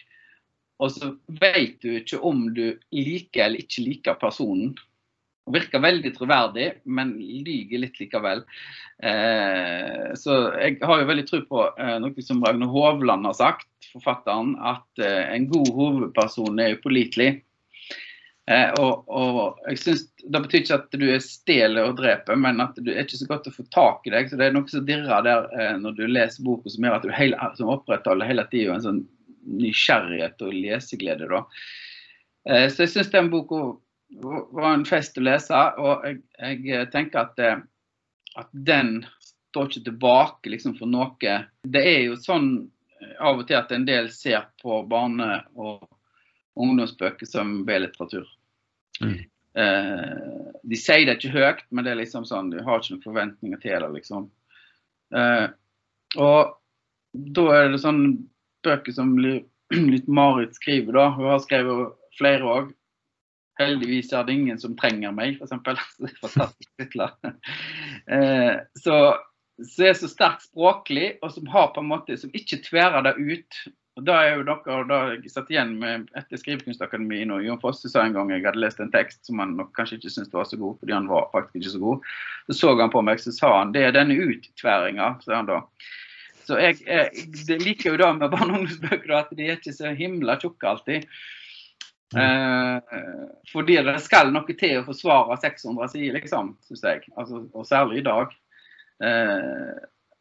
[0.82, 4.74] Og så vet du ikke om du liker eller ikke liker personen.
[5.46, 8.42] Virker veldig troverdig, men lyver litt likevel.
[8.98, 13.68] Eh, så jeg har jo veldig tro på eh, noe som Ragnar Hovland har sagt,
[13.92, 17.30] forfatteren, at eh, en god hovedperson er upålitelig.
[18.50, 22.62] Eh, og, og, jeg synes, Det betyr ikke at du er stjeler og dreper, men
[22.62, 24.30] at du er ikke så godt å få tak i deg.
[24.30, 27.06] så Det er noe som dirrer der eh, når du leser boka, som gjør at
[27.06, 29.02] du hele, som opprettholder hele tida en sånn
[29.46, 31.30] nysgjerrighet og leseglede.
[31.30, 31.42] da.
[32.50, 33.64] Eh, så jeg syns den boka
[34.08, 37.60] var en fest å lese, og jeg, jeg tenker at, eh,
[38.36, 39.00] at, den
[39.50, 41.36] står ikke tilbake liksom, for noe.
[41.64, 42.50] Det er jo sånn
[43.00, 45.86] eh, av og til at en del ser på barne- og
[46.56, 48.28] ungdomsbøker som B-litteratur.
[49.02, 49.18] Mm.
[49.56, 53.04] Eh, de sier det ikke høyt, men det er liksom sånn, du har ikke noen
[53.04, 53.90] forventninger til det.
[53.98, 54.30] liksom.
[55.16, 55.46] Eh,
[56.20, 56.56] og
[57.36, 58.02] da er det sånn
[58.66, 61.08] bøker som litt Marit skriver, da.
[61.16, 62.74] Hun har skrevet flere òg.
[63.60, 65.56] Heldigvis er det ingen som trenger meg, f.eks.
[66.24, 67.16] Fantastisk titler.
[68.12, 69.00] eh, så,
[69.64, 73.16] så er så sterkt språklig, og som har på en måte, som ikke tværer det
[73.20, 73.66] ut
[73.96, 77.88] og da er jo dere da jeg satt igjen med etter Skrivekunstakademiet og Jon Fosse
[77.88, 80.44] sa en gang jeg hadde lest en tekst som han nok kanskje ikke syntes var
[80.48, 82.10] så god, fordi han var faktisk ikke så god.
[82.44, 85.62] Så så han på meg så sa han det er denne uttværinga, sa han da.
[86.44, 89.94] Så jeg, jeg liker jo da med barne- og ungdomsbøker at de er ikke så
[89.96, 91.08] himla tjukke alltid.
[92.14, 92.22] Mm.
[92.22, 97.04] Eh, fordi det skal noe til å forsvare 600 sider, liksom, syns jeg.
[97.18, 98.34] Altså, og særlig i dag.
[99.04, 99.72] Eh,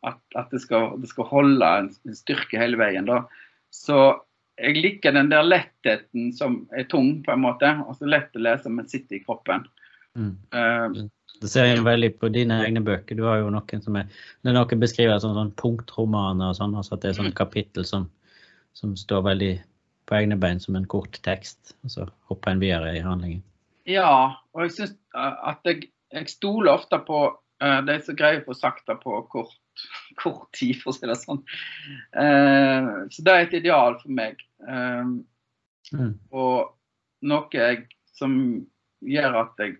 [0.05, 3.09] at, at det, skal, det, skal, holde en styrke hele veien.
[3.09, 3.23] da.
[3.73, 3.99] Så
[4.61, 7.71] jeg liker den der lettheten som er tung, på en måte.
[7.85, 9.65] Altså lett å lese, men sitter i kroppen.
[10.15, 10.35] Mm.
[10.55, 11.07] Uh,
[11.41, 13.17] det ser jeg veldig på dine egne bøker.
[13.17, 16.75] Du har jo noen som er det er noen beskriver sånn, sånn punktromaner og sånn.
[16.77, 17.39] altså At det er sånne mm.
[17.41, 18.07] kapittel som,
[18.77, 19.53] som, står veldig
[20.05, 21.75] på egne bein som en kort tekst.
[21.83, 23.43] Og så hopper en videre i handlingen.
[23.89, 28.41] Ja, og jeg syns eh, at jeg, jeg stoler ofte på uh, de som greier
[28.41, 29.61] å få sagt det på kort
[30.21, 31.41] kort tid, for å si det sånn.
[32.15, 34.39] Uh, så det er et ideal for meg.
[34.63, 35.19] Uh,
[35.93, 36.15] Mm.
[36.33, 36.71] Og
[37.25, 38.37] noe jeg, som
[39.05, 39.77] gjør at jeg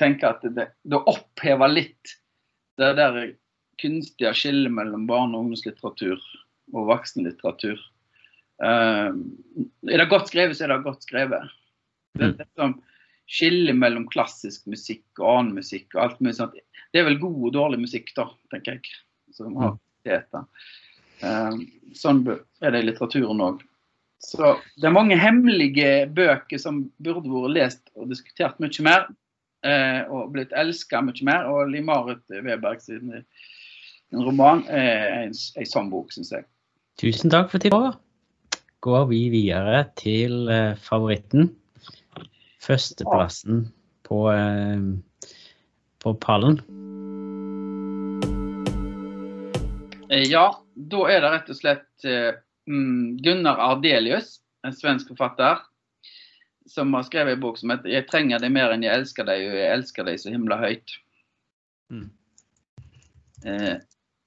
[0.00, 2.16] tenker at det, det opphever litt
[2.78, 3.20] det der
[3.80, 6.18] kunstige skillet mellom barne- og ungdomslitteratur
[6.74, 7.78] og voksenlitteratur.
[8.64, 9.10] Eh,
[9.92, 11.50] er det godt skrevet, så er det godt skrevet.
[12.18, 12.36] Det, Mm.
[12.36, 12.78] det er sånn
[13.28, 16.56] skille mellom klassisk musikk og annen musikk og alt mulig sånt.
[16.92, 18.94] Det er vel god og dårlig musikk, da, tenker jeg.
[19.36, 19.76] Som har
[20.08, 20.24] det.
[21.20, 21.58] Eh,
[21.94, 22.22] sånn
[22.62, 23.60] er det i litteraturen òg.
[24.18, 29.06] Så det er mange hemmelige bøker som burde vært lest og diskutert mye mer.
[29.62, 31.46] Eh, og blitt elska mye mer.
[31.46, 33.12] Og Liv-Marit Weberg sin
[34.12, 36.48] roman er en, en sånn bok, syns jeg.
[36.98, 38.00] Tusen takk for tipset.
[38.80, 41.48] Går vi videre til eh, favoritten.
[42.62, 43.64] Førsteplassen
[44.06, 44.84] på, eh,
[46.02, 46.60] på pallen.
[50.10, 52.38] Eh, Ja, da er det rett og slett eh,
[52.70, 55.58] mm, Gunnar Ardelius, en svensk forfatter,
[56.68, 59.42] som har skrevet en bok som heter 'Jeg trenger deg mer enn jeg elsker deg,
[59.48, 60.96] og jeg elsker deg så himla høyt'.
[61.90, 62.10] Mm.
[63.44, 63.76] Eh,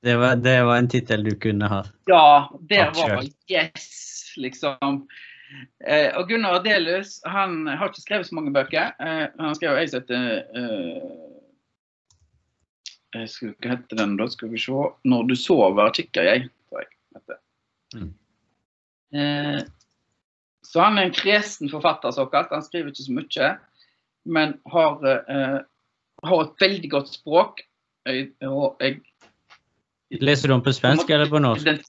[0.03, 1.83] Det var, det var en tittel du kunne ha.
[2.09, 5.07] ja, der var det yes, liksom.
[5.83, 8.93] Eh, og Gunnar Adelius han har ikke skrevet så mange bøker.
[9.03, 11.27] Eh, han skrev ei som heter eh,
[13.11, 14.27] jeg Hva heter den, da?
[14.31, 14.71] Skal vi se.
[15.03, 16.49] 'Når du sover, kikker jeg'.
[16.69, 17.39] tror jeg heter.
[17.95, 18.13] Mm.
[19.19, 19.61] Eh,
[20.63, 22.53] så han er en kresen forfatter, såkalt.
[22.55, 23.49] Han skriver ikke så mye,
[24.25, 25.59] men har, eh,
[26.23, 27.61] har et veldig godt språk.
[28.05, 29.01] Jeg, og jeg,
[30.11, 31.65] Leser du den på svensk eller på norsk?
[31.65, 31.79] den,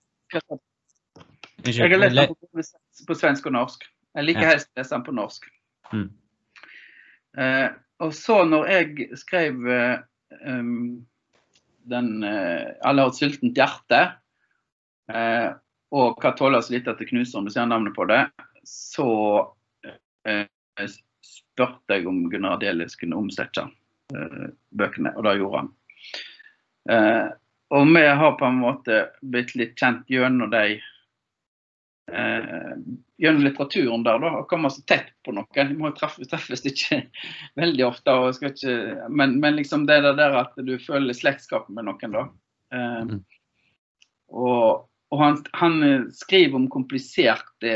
[1.65, 2.65] jeg har lest den på,
[3.07, 3.85] på svensk og norsk.
[4.17, 4.51] Jeg liker Ja.
[4.55, 5.47] helst å lese den på norsk.
[5.93, 6.09] Mm.
[7.39, 7.69] Uh,
[8.05, 9.99] og så når jeg skrev uh,
[10.45, 11.07] um,
[11.89, 14.19] den uh, 'Alle har et sultent hjerte'
[15.93, 18.31] og 'Hva tåler så lite at det knuser', om du ser navnet på det,
[18.65, 19.53] så
[21.21, 23.67] spurte jeg om Gunnar Adelius kunne omsette
[24.71, 25.69] bøkene, og det gjorde han.
[27.71, 30.79] Og vi har på en måte blitt litt kjent gjennom de
[32.11, 32.73] eh,
[33.23, 35.69] gjennom litteraturen der, da, og komme så tett på noen.
[35.71, 37.03] Vi må jo treffes, treffes ikke
[37.63, 38.17] veldig ofte,
[38.49, 38.77] ikke,
[39.11, 42.29] men, men liksom det der- at du føler slektskap med noen, da.
[42.73, 43.21] Eh, Mm.
[44.33, 47.73] og og han, han skriver om kompliserte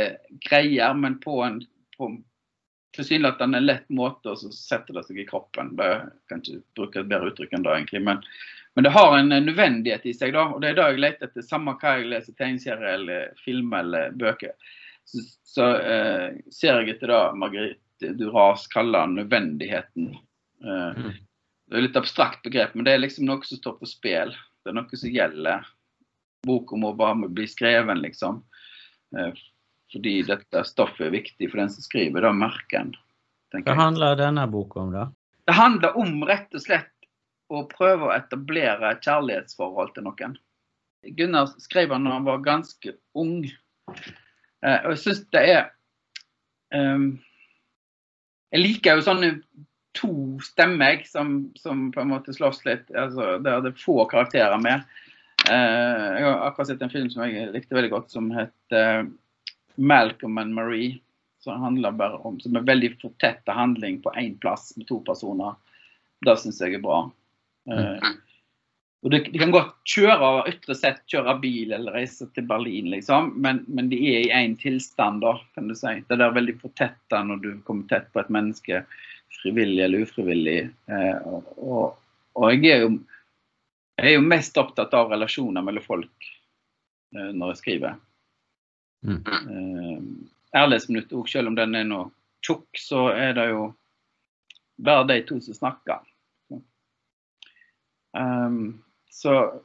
[0.48, 1.58] greier, men på en
[1.98, 2.06] på
[2.96, 5.74] tilsynelatende lett måte, og så setter det seg i kroppen.
[5.76, 5.90] Det
[6.30, 8.00] kan ikke bruke et bedre uttrykk enn det, egentlig.
[8.08, 8.22] Men,
[8.76, 10.46] men det har en eh, nødvendighet i seg, da.
[10.52, 14.16] Og det er det jeg leter etter, samme hva jeg leser, tegneserier eller filmer eller
[14.20, 14.52] bøker.
[15.08, 20.12] Så, så eh, ser jeg etter det Marguerite Duras kaller nødvendigheten.
[20.64, 21.14] Eh, Mm.
[21.66, 24.30] Det er et litt abstrakt begrep, men det er liksom noe som står på spill.
[24.62, 25.64] Det er noe som gjelder.
[26.46, 28.38] Boka må bare bli skreven, liksom.
[29.18, 29.32] Eh,
[29.92, 32.94] fordi dette stoffet er viktig for den som skriver, da merker en.
[33.56, 35.08] Hva handler denne boka om, da?
[35.46, 36.92] Det handler om rett og slett
[37.52, 40.34] å prøve å etablere et kjærlighetsforhold til noen.
[41.16, 43.44] Gunnar skrev han da han var ganske ung.
[43.46, 45.60] Eh, og jeg syns det er
[46.74, 47.08] ehm,
[48.50, 49.30] Jeg liker jo sånne
[49.96, 50.12] to
[50.44, 52.90] stemmer som, som på en måte slåss litt.
[52.90, 54.84] Altså, der det er få karakterer med.
[55.46, 59.06] Eh, jeg har akkurat sett en film som jeg likte veldig godt, som heter
[59.76, 60.98] Malcolm and Marie.
[61.44, 65.54] Som handler bare om, som er veldig fortetta handling på én plass med to personer.
[66.26, 67.04] Det syns jeg er bra.
[67.70, 68.12] Eh,
[69.06, 73.32] og de, de kan godt kjøre ytre sett kjøre bil eller reise til Berlin, liksom,
[73.42, 75.98] men, men de er i én tilstand, da, kan du si.
[76.08, 78.82] Det der er veldig fortetta når du kommer tett på et menneske,
[79.42, 80.58] frivillig eller ufrivillig.
[80.90, 82.00] Eh, og, og,
[82.40, 82.96] og jeg er jo
[83.96, 86.26] jeg er jo mest opptatt av relasjoner mellom folk
[87.16, 87.94] eh, når jeg skriver.
[89.06, 89.22] Mm.
[89.22, 90.02] Eh,
[90.56, 92.02] Ærlighetsminutt òg, selv om den er nå
[92.44, 93.70] tjukk, så er det jo
[94.76, 96.04] bare de to som snakker.
[98.16, 99.60] Um, så,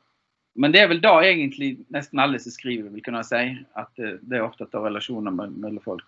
[0.53, 3.41] men det er vel da egentlig nesten alle som skriver, vil kunne si.
[3.79, 6.07] At det, er opptatt av relasjoner mellom folk.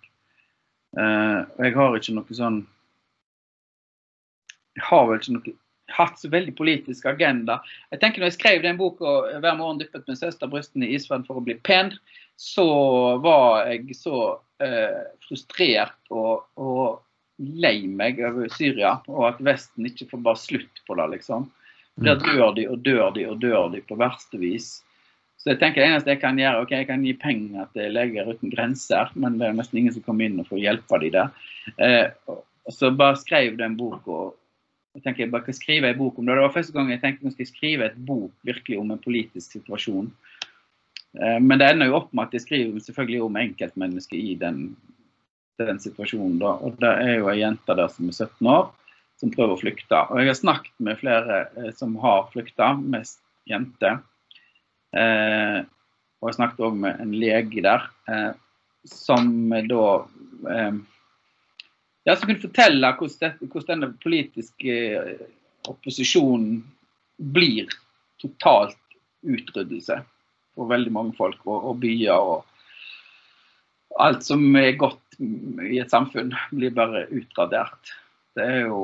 [0.98, 2.58] Uh, og jeg har ikke noe sånn
[4.78, 5.54] Jeg har vel ikke noe
[5.94, 7.60] hatt så veldig politisk agenda.
[7.92, 11.26] Jeg tenker når jeg skrev den boka 'Hver morgen dyppet min søster brystene i isvann
[11.28, 11.94] for å bli pen',
[12.40, 12.66] så
[13.22, 17.04] var jeg så uh, frustrert og, og
[17.38, 21.50] lei meg over Syria, og at Vesten ikke får bare slutt på det, liksom.
[22.02, 24.82] Der dør de og dør de og dør de på verste vis.
[25.38, 28.30] Så jeg tenker det eneste jeg kan gjøre, ok, jeg kan gi penger til Leger
[28.32, 31.34] uten grenser, men det er nesten ingen som kommer inn og får hjelpe de der.
[31.76, 32.38] Eh,
[32.72, 34.32] så bare skrev den boka.
[34.96, 36.36] jeg tenker jeg bare kan skrive en bok om det.
[36.36, 39.04] Det var første gang jeg tenkte nå skal jeg skrive et bok virkelig om en
[39.04, 40.12] politisk situasjon.
[41.20, 44.66] Eh, men det ender jo opp med at jeg skriver selvfølgelig om enkeltmennesket i den
[45.62, 46.40] den situasjonen.
[46.40, 48.72] da, og Det er jo ei jente der som er 17 år,
[49.24, 50.00] som prøver å flykte.
[50.12, 54.02] Og Jeg har snakket med flere eh, som har flykta, mest jenter.
[54.92, 55.62] Eh,
[56.20, 58.34] og jeg snakket òg med en lege der, eh,
[58.84, 59.32] som
[59.70, 59.86] da
[60.52, 60.82] eh,
[62.04, 65.26] ja, som kunne fortelle hvordan, hvordan denne politiske eh,
[65.72, 66.60] opposisjonen
[67.16, 67.72] blir
[68.20, 68.80] totalt
[69.24, 70.02] utryddelse
[70.54, 72.20] for veldig mange folk og, og byer.
[72.20, 77.94] og Alt som er godt i et samfunn, blir bare utradert.
[78.34, 78.84] Det er jo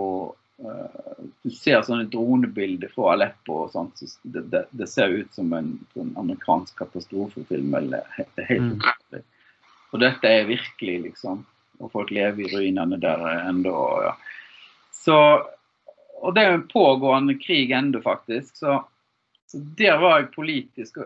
[0.62, 5.34] uh, Du ser sånne dronebilder fra Aleppo og sånt, så det, det, det, ser ut
[5.34, 7.74] som en, en amerikansk katastrofefilm.
[7.82, 9.24] eller det er helt mm.
[9.90, 11.46] Og dette er virkelig, liksom.
[11.80, 13.74] Og folk lever i ruinene der ennå.
[14.06, 14.12] Ja.
[14.94, 15.16] Så,
[16.20, 18.54] og det er jo en pågående krig ennå, faktisk.
[18.60, 18.82] Så,
[19.50, 21.02] så, der var jeg politisk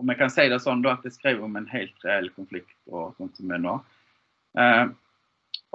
[0.00, 2.72] Om jeg kan si det sånn, da, at jeg skrev om en helt reell konflikt
[2.88, 3.74] og sånt som er nå.
[4.58, 4.86] Eh,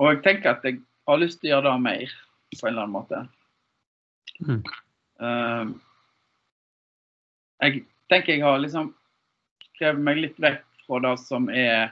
[0.01, 2.15] og jeg tenker at jeg har lyst til å gjøre det mer,
[2.53, 3.21] på en eller annen måte.
[4.43, 4.63] Mm.
[5.17, 5.75] Uh,
[7.63, 8.91] jeg tenker jeg har liksom
[9.75, 11.89] skrevet meg litt vekk fra det som er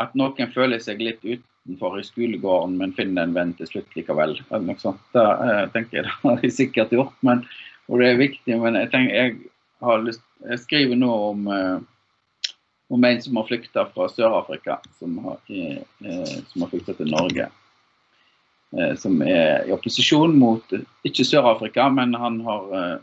[0.00, 4.38] at noen føler seg litt utenfor i skolegården, men finner en venn til slutt likevel.
[4.50, 5.02] eller noe sånt.
[5.16, 7.44] Det uh, tenker jeg det har jeg sikkert gjort, men,
[7.88, 8.58] og det er viktig.
[8.62, 12.52] Men jeg, tenker, jeg, har lyst, jeg skriver nå om, uh,
[12.92, 17.46] om en som har flykta fra Sør-Afrika, som har, eh, har flykta til Norge.
[18.78, 20.72] Eh, som er i opposisjon mot
[21.04, 22.94] ikke Sør-Afrika, men han har eh,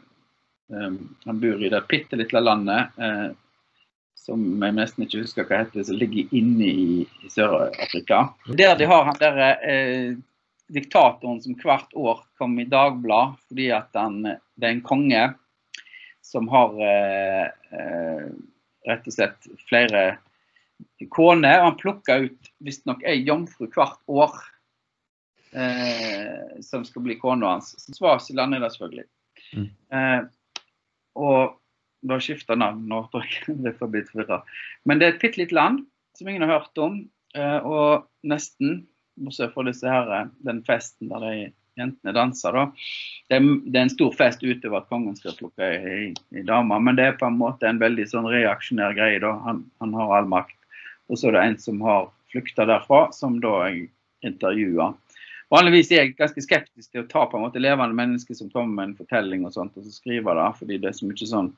[0.74, 0.96] eh,
[1.28, 2.98] han bor i det bitte lille landet
[4.20, 8.28] som jeg nesten ikke husker hva heter, som ligger inne i, i Sør-Afrika.
[8.60, 10.18] Der de har han der eh,
[10.74, 15.24] diktatoren som hvert år kommer i Dagblad fordi at han, det er en konge
[16.26, 18.28] som har eh,
[18.90, 20.04] rett og slett flere
[21.14, 21.64] koner.
[21.66, 24.38] Han plukker ut visstnok ei jomfru hvert år
[25.52, 27.74] eh, som skal bli kona hans.
[27.96, 29.08] Svasiland er det selvfølgelig.
[29.56, 29.70] Mm.
[29.96, 30.20] Eh,
[31.20, 31.56] og
[32.10, 33.56] da skifter navn jeg.
[33.66, 34.44] det får blitt forvirra.
[34.86, 35.86] Men det er et bitte lite land
[36.18, 37.02] som ingen har hørt om.
[37.38, 38.84] Eh, og nesten,
[39.20, 41.34] bortsett fra disse her, eh, den festen der de
[41.80, 42.66] jentene danser, da.
[43.30, 46.80] Det er, det er en stor fest utover at kongen skal plukke ei, ei dame,
[46.84, 49.22] men det er på en måte en veldig sånn reaksjonær greie.
[49.24, 49.36] da.
[49.46, 50.58] Han, han har all makt.
[51.10, 53.88] Og så er det en som har flykta derfra, som da jeg
[54.28, 54.98] intervjuer.
[55.50, 58.76] Vanligvis er jeg ganske skeptisk til å ta på en måte levende mennesker som kommer
[58.76, 61.50] med en fortelling og sånt, og så skriver det, fordi det er så mye sånn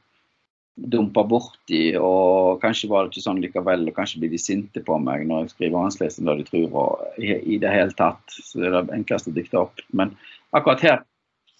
[0.75, 4.97] dumpa borti, og kanskje var det ikke sånn likevel, og kanskje blir de sinte på
[5.03, 8.23] meg når jeg skriver annerledes enn det de tror, og i, i, det hele tatt.
[8.31, 9.83] Så det er det enkleste å dikte opp.
[9.91, 10.15] Men
[10.55, 11.03] akkurat her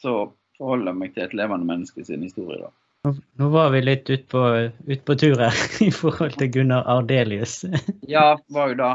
[0.01, 0.15] så
[0.57, 2.61] forholder jeg meg til et levende menneske sin historie.
[2.63, 2.71] da.
[3.41, 4.41] Nå var vi litt ute på,
[4.87, 7.61] ut på tur her i forhold til Gunnar Ardelius.
[8.07, 8.91] ja, var jo da.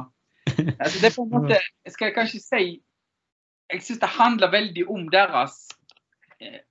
[0.47, 2.67] Altså, det er på en måte, skal jeg kanskje si
[3.73, 5.59] Jeg syns det handler veldig om deres
[6.41, 6.63] eh,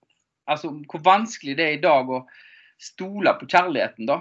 [0.45, 2.19] Altså hvor vanskelig det er i dag å
[2.77, 4.19] stole på kjærligheten, da.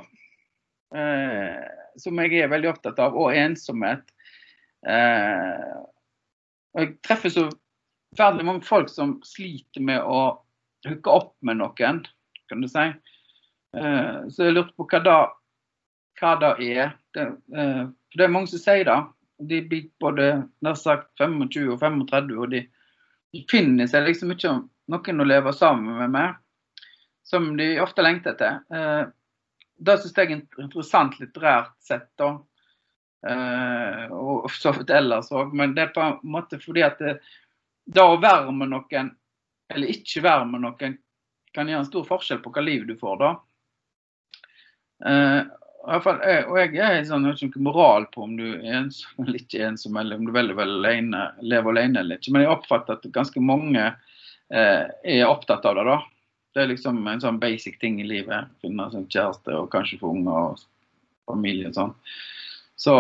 [0.97, 1.67] Eh,
[2.01, 4.07] som jeg er veldig opptatt av, og ensomhet.
[4.89, 5.75] Eh,
[6.73, 7.45] og jeg treffer så
[8.17, 10.23] veldig mange folk som sliter med å
[10.89, 12.01] hooke opp med noen,
[12.49, 12.87] kan du si.
[13.77, 15.19] Eh, så jeg lurte på hva da
[16.21, 16.95] hva det er.
[17.15, 17.27] Det,
[17.59, 18.99] eh, for det er mange som sier det.
[19.43, 20.29] De blir både
[20.63, 22.63] nær sagt 25 og 35, og de,
[23.35, 24.55] de finner seg liksom ikke
[24.93, 26.35] noen å leve sammen med mer
[27.25, 28.59] som de ofte lengter etter.
[28.71, 29.07] Eh,
[29.77, 32.35] det syns jeg er interessant litterært sett, da.
[33.25, 35.55] Eh, og så vidt ellers òg.
[35.57, 37.17] Men det er på en måte fordi at det,
[37.89, 39.11] det å være med noen,
[39.73, 41.01] eller ikke være med noen,
[41.55, 43.33] kan gjøre en stor forskjell på hva liv du får da.
[45.09, 45.41] Eh,
[45.85, 49.41] Fall, og jeg er sånn, jeg har ikke moral på om du er ensom eller
[49.43, 52.33] ikke ensom, eller om du veldig, veldig alene, lever alene eller ikke.
[52.33, 55.85] Men jeg oppfatter at ganske mange eh, er opptatt av det.
[55.91, 55.99] da.
[56.55, 58.49] Det er liksom en sånn basic ting i livet.
[58.65, 60.65] Finne seg kjæreste og kanskje få unger og
[61.29, 61.95] familie og sånn.
[62.81, 62.95] Så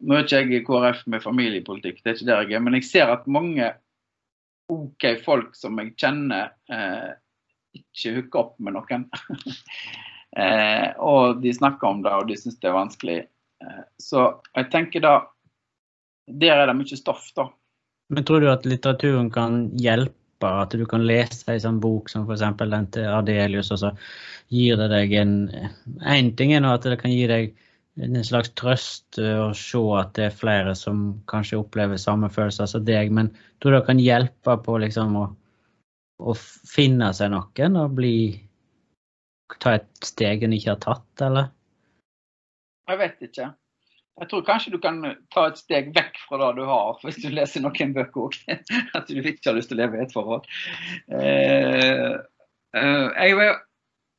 [0.00, 2.64] nå er ikke jeg i KrF med familiepolitikk, det er ikke der jeg er.
[2.64, 3.70] Men jeg ser at mange
[4.72, 7.12] OK folk som jeg kjenner, eh,
[7.76, 9.10] ikke hooker opp med noen.
[10.36, 13.18] eh, og de snakker om det, og de syns det er vanskelig.
[13.64, 15.16] Eh, så jeg tenker da
[16.26, 17.44] Der er det mye stoff, da.
[18.10, 20.16] Men tror du at litteraturen kan hjelpe.
[20.42, 22.42] At du kan lese en sånn bok som f.eks.
[22.58, 23.92] den til Adelius, og så
[24.52, 25.36] gir det deg en
[26.02, 27.54] Én ting er at det kan gi deg
[27.96, 32.84] en slags trøst å se at det er flere som kanskje opplever samme følelser som
[32.84, 33.30] deg, men
[33.62, 35.24] tror du det kan hjelpe på liksom å,
[36.20, 38.16] å finne seg noen og bli
[39.62, 41.52] Ta et steg en ikke har tatt, eller?
[42.86, 43.52] Jeg vet ikke.
[44.16, 45.02] Jeg tror kanskje du kan
[45.34, 48.38] ta et steg vekk fra det du har, hvis du leser noen bøker òg.
[48.96, 50.48] At du ikke har lyst til å leve i et forhold.
[51.12, 52.16] Uh,
[52.78, 53.52] uh, jeg,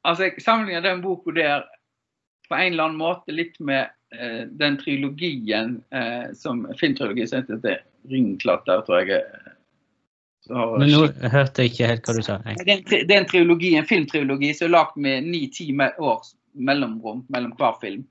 [0.03, 1.65] altså, jeg sammenligner den boka der
[2.47, 5.79] på en eller annen måte litt med uh, den trilogien
[6.37, 9.25] som filmtrilogien som heter Ringklatter, tror jeg.
[10.49, 12.37] Men nå hørte jeg ikke helt hva du sa.
[12.45, 16.33] Det er, en, det er en trilogi, en filmtrilogi som er lagd med ni-ti års
[16.57, 18.05] mellomrom mellom hver film.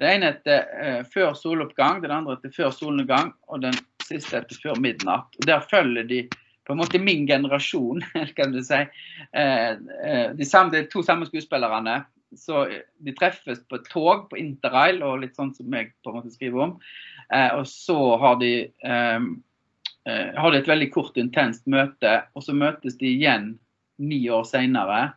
[0.00, 4.56] Det ene heter uh, 'Før soloppgang', den andre heter 'Før solnedgang', og den siste heter
[4.62, 5.36] 'Før midnatt'.
[5.38, 6.28] Og Der følger de
[6.66, 8.02] på en måte min generasjon,
[8.36, 8.80] kan du si.
[9.36, 9.76] Uh,
[10.06, 12.04] uh, de, samme, de to samme skuespillerne.
[12.36, 12.68] Så
[13.04, 16.30] de treffes på et tog på interrail, og litt sånn som jeg på en måte
[16.30, 16.76] skriver om.
[17.58, 19.18] og så har de, har
[20.52, 23.52] de et veldig kort, intenst møte, og så møtes de igjen
[24.00, 25.12] ni år seinere.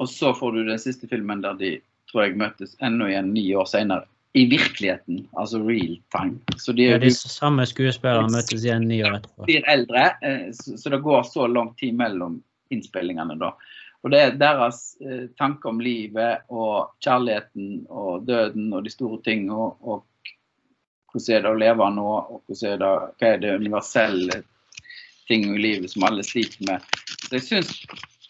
[0.00, 1.70] og så får du den siste filmen der de
[2.10, 4.06] tror jeg møtes enda igjen ni år senere.
[4.32, 6.38] I virkeligheten, altså real time.
[6.56, 9.46] Så de, ja, de samme skuespillerne møtes igjen ni år etterpå.
[9.48, 12.38] Blir eldre, eh, så det går så lang tid mellom
[12.70, 13.50] innspillingene da.
[14.04, 19.18] Og det er deres eh, tanke om livet og kjærligheten og døden og de store
[19.26, 19.50] ting.
[19.50, 20.06] Og, og
[21.12, 22.06] hvordan er det å leve nå,
[22.36, 24.40] og er det, hva er det universelle
[25.30, 26.86] ting i livet som alle sliter med.
[27.28, 27.74] Så jeg synes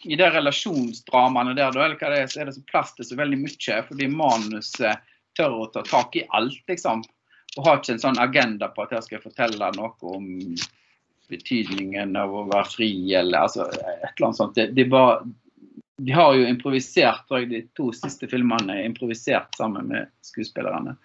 [0.05, 3.17] i de relasjonsdramaene der, eller hva det er, så er det så plass til så
[3.17, 3.79] veldig mye.
[3.87, 5.07] Fordi manuset
[5.37, 7.03] tør å ta tak i alt, liksom.
[7.57, 10.27] Og har ikke en sånn agenda på at jeg skal fortelle noe om
[11.31, 14.59] betydningen av å være fri, eller altså et eller annet sånt.
[14.75, 15.21] De, bare,
[16.01, 20.97] de har jo improvisert, tror jeg, de to siste filmene er improvisert sammen med skuespillerne.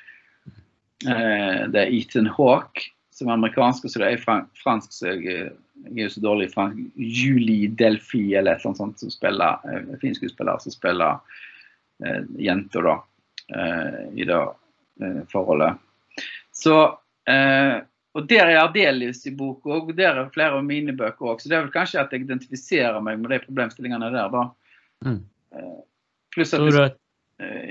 [1.07, 4.27] Eh, det er Ethan Hawke, som er amerikansk, og så det er
[4.63, 5.53] fransk, så jeg
[5.87, 9.13] jeg er jo så dårlig i fransk Julie Delphi eller et eller annet sånt som
[9.13, 11.19] spiller eh, fin skuespiller som spiller
[12.05, 12.95] eh, jenter da
[13.55, 14.41] eh, i det
[15.31, 15.77] forholdet.
[16.57, 16.79] Så
[17.29, 17.77] eh,
[18.17, 21.43] og Der er Ardelius i boka, og der er flere av mine bøker òg.
[21.43, 24.45] Så det er vel kanskje at jeg identifiserer meg med de problemstillingene der, da.
[25.05, 25.19] Mm.
[25.53, 25.75] Eh,
[26.33, 26.97] pluss at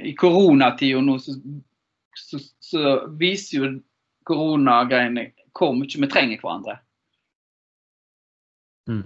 [0.05, 1.33] i koronatida nå så,
[2.15, 3.71] så, så, viser jo
[4.27, 6.79] koronagreiene hvor mye vi trenger hverandre.
[8.89, 9.05] Mm.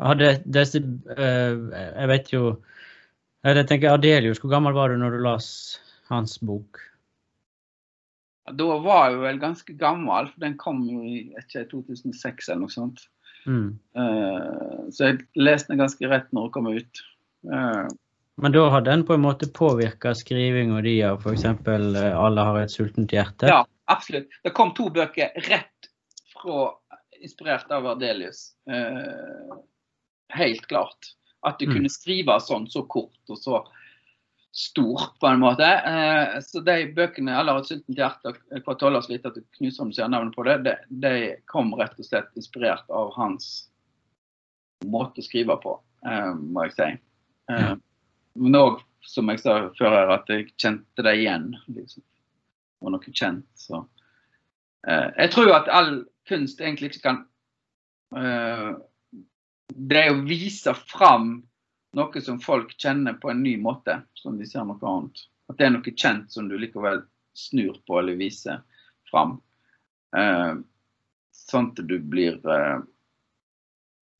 [0.00, 2.42] Hadde disse uh, Jeg vet jo
[3.42, 5.48] Jeg tenker Adelius, hvor gammel var du når du las
[6.10, 6.78] hans bok?
[8.50, 13.04] Da var jeg vel ganske gammel, for den kom i ikke, 2006 eller noe sånt.
[13.46, 13.78] Mm.
[13.94, 17.02] Uh, så jeg leste den ganske rett når den kom ut.
[18.36, 21.44] Men da har den på en måte påvirka skrivinga di av f.eks.
[21.44, 23.48] 'Alle har et sultent hjerte'?
[23.48, 24.28] Ja, absolutt.
[24.42, 25.90] Det kom to bøker rett
[26.32, 26.70] fra
[27.20, 28.52] inspirert av Ardelius.
[28.70, 29.58] Eh,
[30.32, 31.12] helt klart.
[31.46, 31.74] At du mm.
[31.74, 33.60] kunne skrive sånn så kort og så
[34.52, 35.64] stort, på en måte.
[35.64, 39.38] Eh, så de bøkene, 'Alle har et sultent hjerte' og 'Hva tåler så lite at
[39.38, 42.88] du knuser om du ser navnet på det', de, de, kom rett og slett inspirert
[42.90, 43.70] av hans
[44.84, 45.76] måte å skrive på,
[46.06, 46.90] eh, må jeg si.
[47.52, 47.74] Eh,
[48.34, 51.50] men òg, som jeg sa før her, at jeg kjente det igjen.
[51.74, 52.04] liksom.
[52.04, 53.48] Det var noe kjent.
[53.58, 53.84] så
[54.88, 55.90] Eh, jeg tror jo at all
[56.28, 57.24] kunst egentlig ikke kan
[58.10, 58.76] Det
[59.90, 61.28] Det å vise fram
[61.94, 65.24] noe som folk kjenner på en ny måte, som de ser noe annet.
[65.50, 67.02] At det er noe kjent som du likevel
[67.38, 68.60] snur på eller viser
[69.10, 69.36] fram.
[70.14, 70.62] Uh,
[71.34, 72.38] sånn at du blir,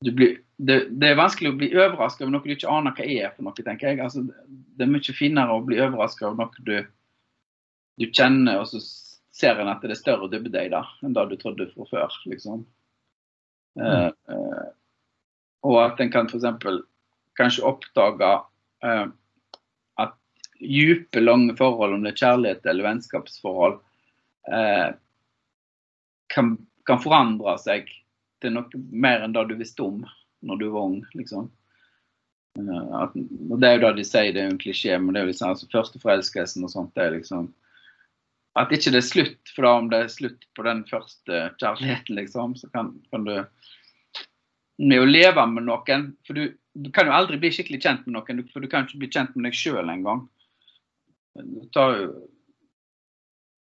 [0.09, 3.30] blir det, det, er vanskelig å bli overraska over noe du ikke aner hva er
[3.32, 4.01] for noe, tenker jeg.
[4.05, 4.26] Altså,
[4.76, 6.74] det er mye finere å bli overraska over noe du,
[8.01, 8.80] du kjenner, og så
[9.40, 12.18] ser en at det er større dybde i det enn det du trodde fra før.
[12.28, 12.66] liksom.
[13.78, 13.86] Mm.
[13.86, 14.68] Uh, uh,
[15.70, 16.80] og at en kan f.eks.
[17.38, 18.30] kanskje oppdage
[18.84, 19.07] uh,
[20.03, 20.16] at
[20.61, 23.80] dype, lange forhold, om det er kjærlighet eller vennskapsforhold,
[26.32, 26.46] kan,
[26.88, 27.90] kan, forandre seg
[28.41, 30.03] til noe mer enn det du visste om
[30.47, 31.01] når du var ung.
[31.14, 31.51] liksom.
[32.59, 35.20] At, og Det er jo det de sier, det er jo en klisjé, men det
[35.20, 37.51] er jo liksom, altså, førsteforelskelsen og sånt, det er liksom
[38.59, 39.53] at ikke det er slutt.
[39.55, 43.36] For da om det er slutt på den første kjærligheten, liksom, så kan, kan du
[44.80, 48.16] Med å leve med noen For du, du, kan jo aldri bli skikkelig kjent med
[48.16, 50.26] noen, for du kan ikke bli kjent med deg sjøl engang.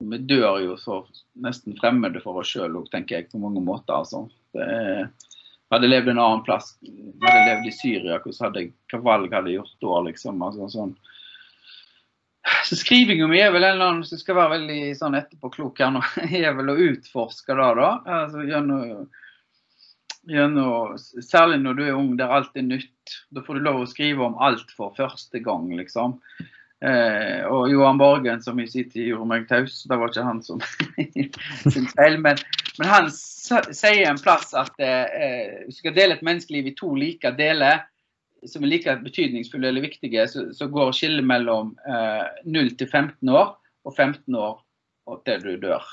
[0.04, 1.00] Vi dør jo så
[1.46, 3.96] nesten fremmede for oss sjøl òg, tenker jeg, på mange måter.
[3.96, 4.26] altså.
[4.60, 5.08] Er,
[5.72, 9.54] hadde jeg levd en annen plass, hadde jeg levd i Syria, jeg, hva valg hadde
[9.54, 10.00] jeg gjort da?
[10.10, 10.96] liksom, altså sånn
[12.66, 15.94] så skrivinga mi er vel en eller annen som skal være veldig sånn etterpåklok her
[15.96, 17.92] nå, er vel å utforske det, da.
[18.20, 19.08] Altså, gjennom,
[20.30, 23.16] gjennom, særlig når du er ung der alt er nytt.
[23.34, 26.20] Da får du lov å skrive om alt for første gang, liksom.
[26.84, 29.84] Eh, og Johan Borgen, som i sin tid gjorde meg taus.
[29.88, 30.62] Det var ikke han som
[31.74, 32.20] sin feil.
[32.22, 32.40] Men,
[32.80, 36.92] men han sier en plass at eh, hvis du skal dele et menneskeliv i to
[37.00, 37.86] like deler,
[38.46, 43.32] som er like betydningsfulle eller viktige, så, så går skillet mellom eh, 0 til 15
[43.34, 43.56] år
[43.86, 44.60] og 15 år
[45.06, 45.86] og til du dør.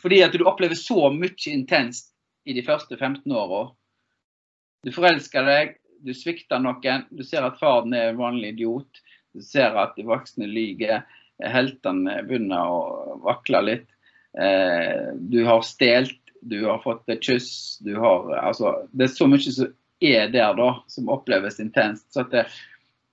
[0.00, 2.12] Fordi at du opplever så mye intenst
[2.46, 3.68] i de første 15 åra.
[4.86, 5.74] Du forelsker deg,
[6.04, 9.02] du svikter noen, du ser at faren er en vanlig idiot.
[9.34, 11.04] Du ser at de voksne lyver,
[11.40, 13.86] heltene begynner å vakle litt.
[14.38, 19.28] Eh, du har stjålet, du har fått et kyss, du har Altså, det er så
[19.28, 22.08] mye som er der, da, som oppleves intenst.
[22.14, 22.46] Så det,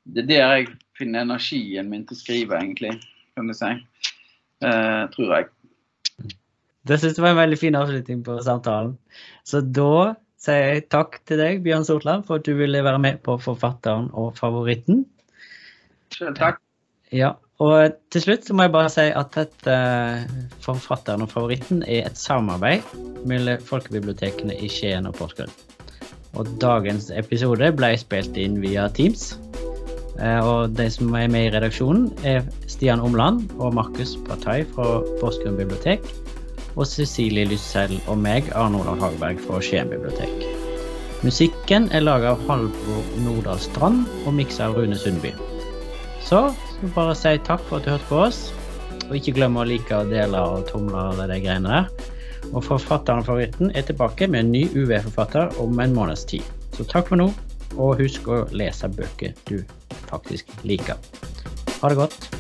[0.04, 2.96] det, er der jeg finner energien min til å skrive, egentlig,
[3.36, 3.74] kan du si.
[4.64, 5.50] Eh, tror jeg.
[6.88, 8.96] Det synes jeg var en veldig fin avslutning på samtalen.
[9.44, 13.38] Så da sier takk til deg, Bjørn Sortland, for at du ville være med på
[13.42, 15.06] Forfatteren og favoritten.
[16.14, 16.62] Selv takk.
[17.16, 17.34] Ja,
[17.64, 19.78] og til slutt så må jeg bare si at dette
[20.62, 22.86] Forfatteren og favoritten er et samarbeid
[23.28, 25.54] mellom folkebibliotekene i Skien og Porsgrunn.
[26.38, 29.32] Og dagens episode ble spilt inn via Teams.
[30.22, 35.00] Eh, og de som er med i redaksjonen, er Stian Omland og Markus Partai fra
[35.22, 36.06] Porsgrunn bibliotek.
[36.78, 40.46] Og Cecilie Lyssel og meg, Arne Olav Hagberg fra Skien bibliotek.
[41.26, 45.34] Musikken er laga av Halvor Nordahl Strand og miksa av Rune Sundby.
[46.22, 46.44] Så
[46.78, 48.42] så bare si takk for at du hørte på oss.
[49.08, 51.90] Og ikke glem å like og dele og tomle og de greiene der.
[52.52, 56.46] Og forfatteren og favoritten er tilbake med en ny UV-forfatter om en måneds tid.
[56.78, 57.32] Så takk for nå,
[57.82, 59.64] og husk å lese bøker du
[60.08, 61.02] faktisk liker.
[61.82, 62.37] Ha det godt.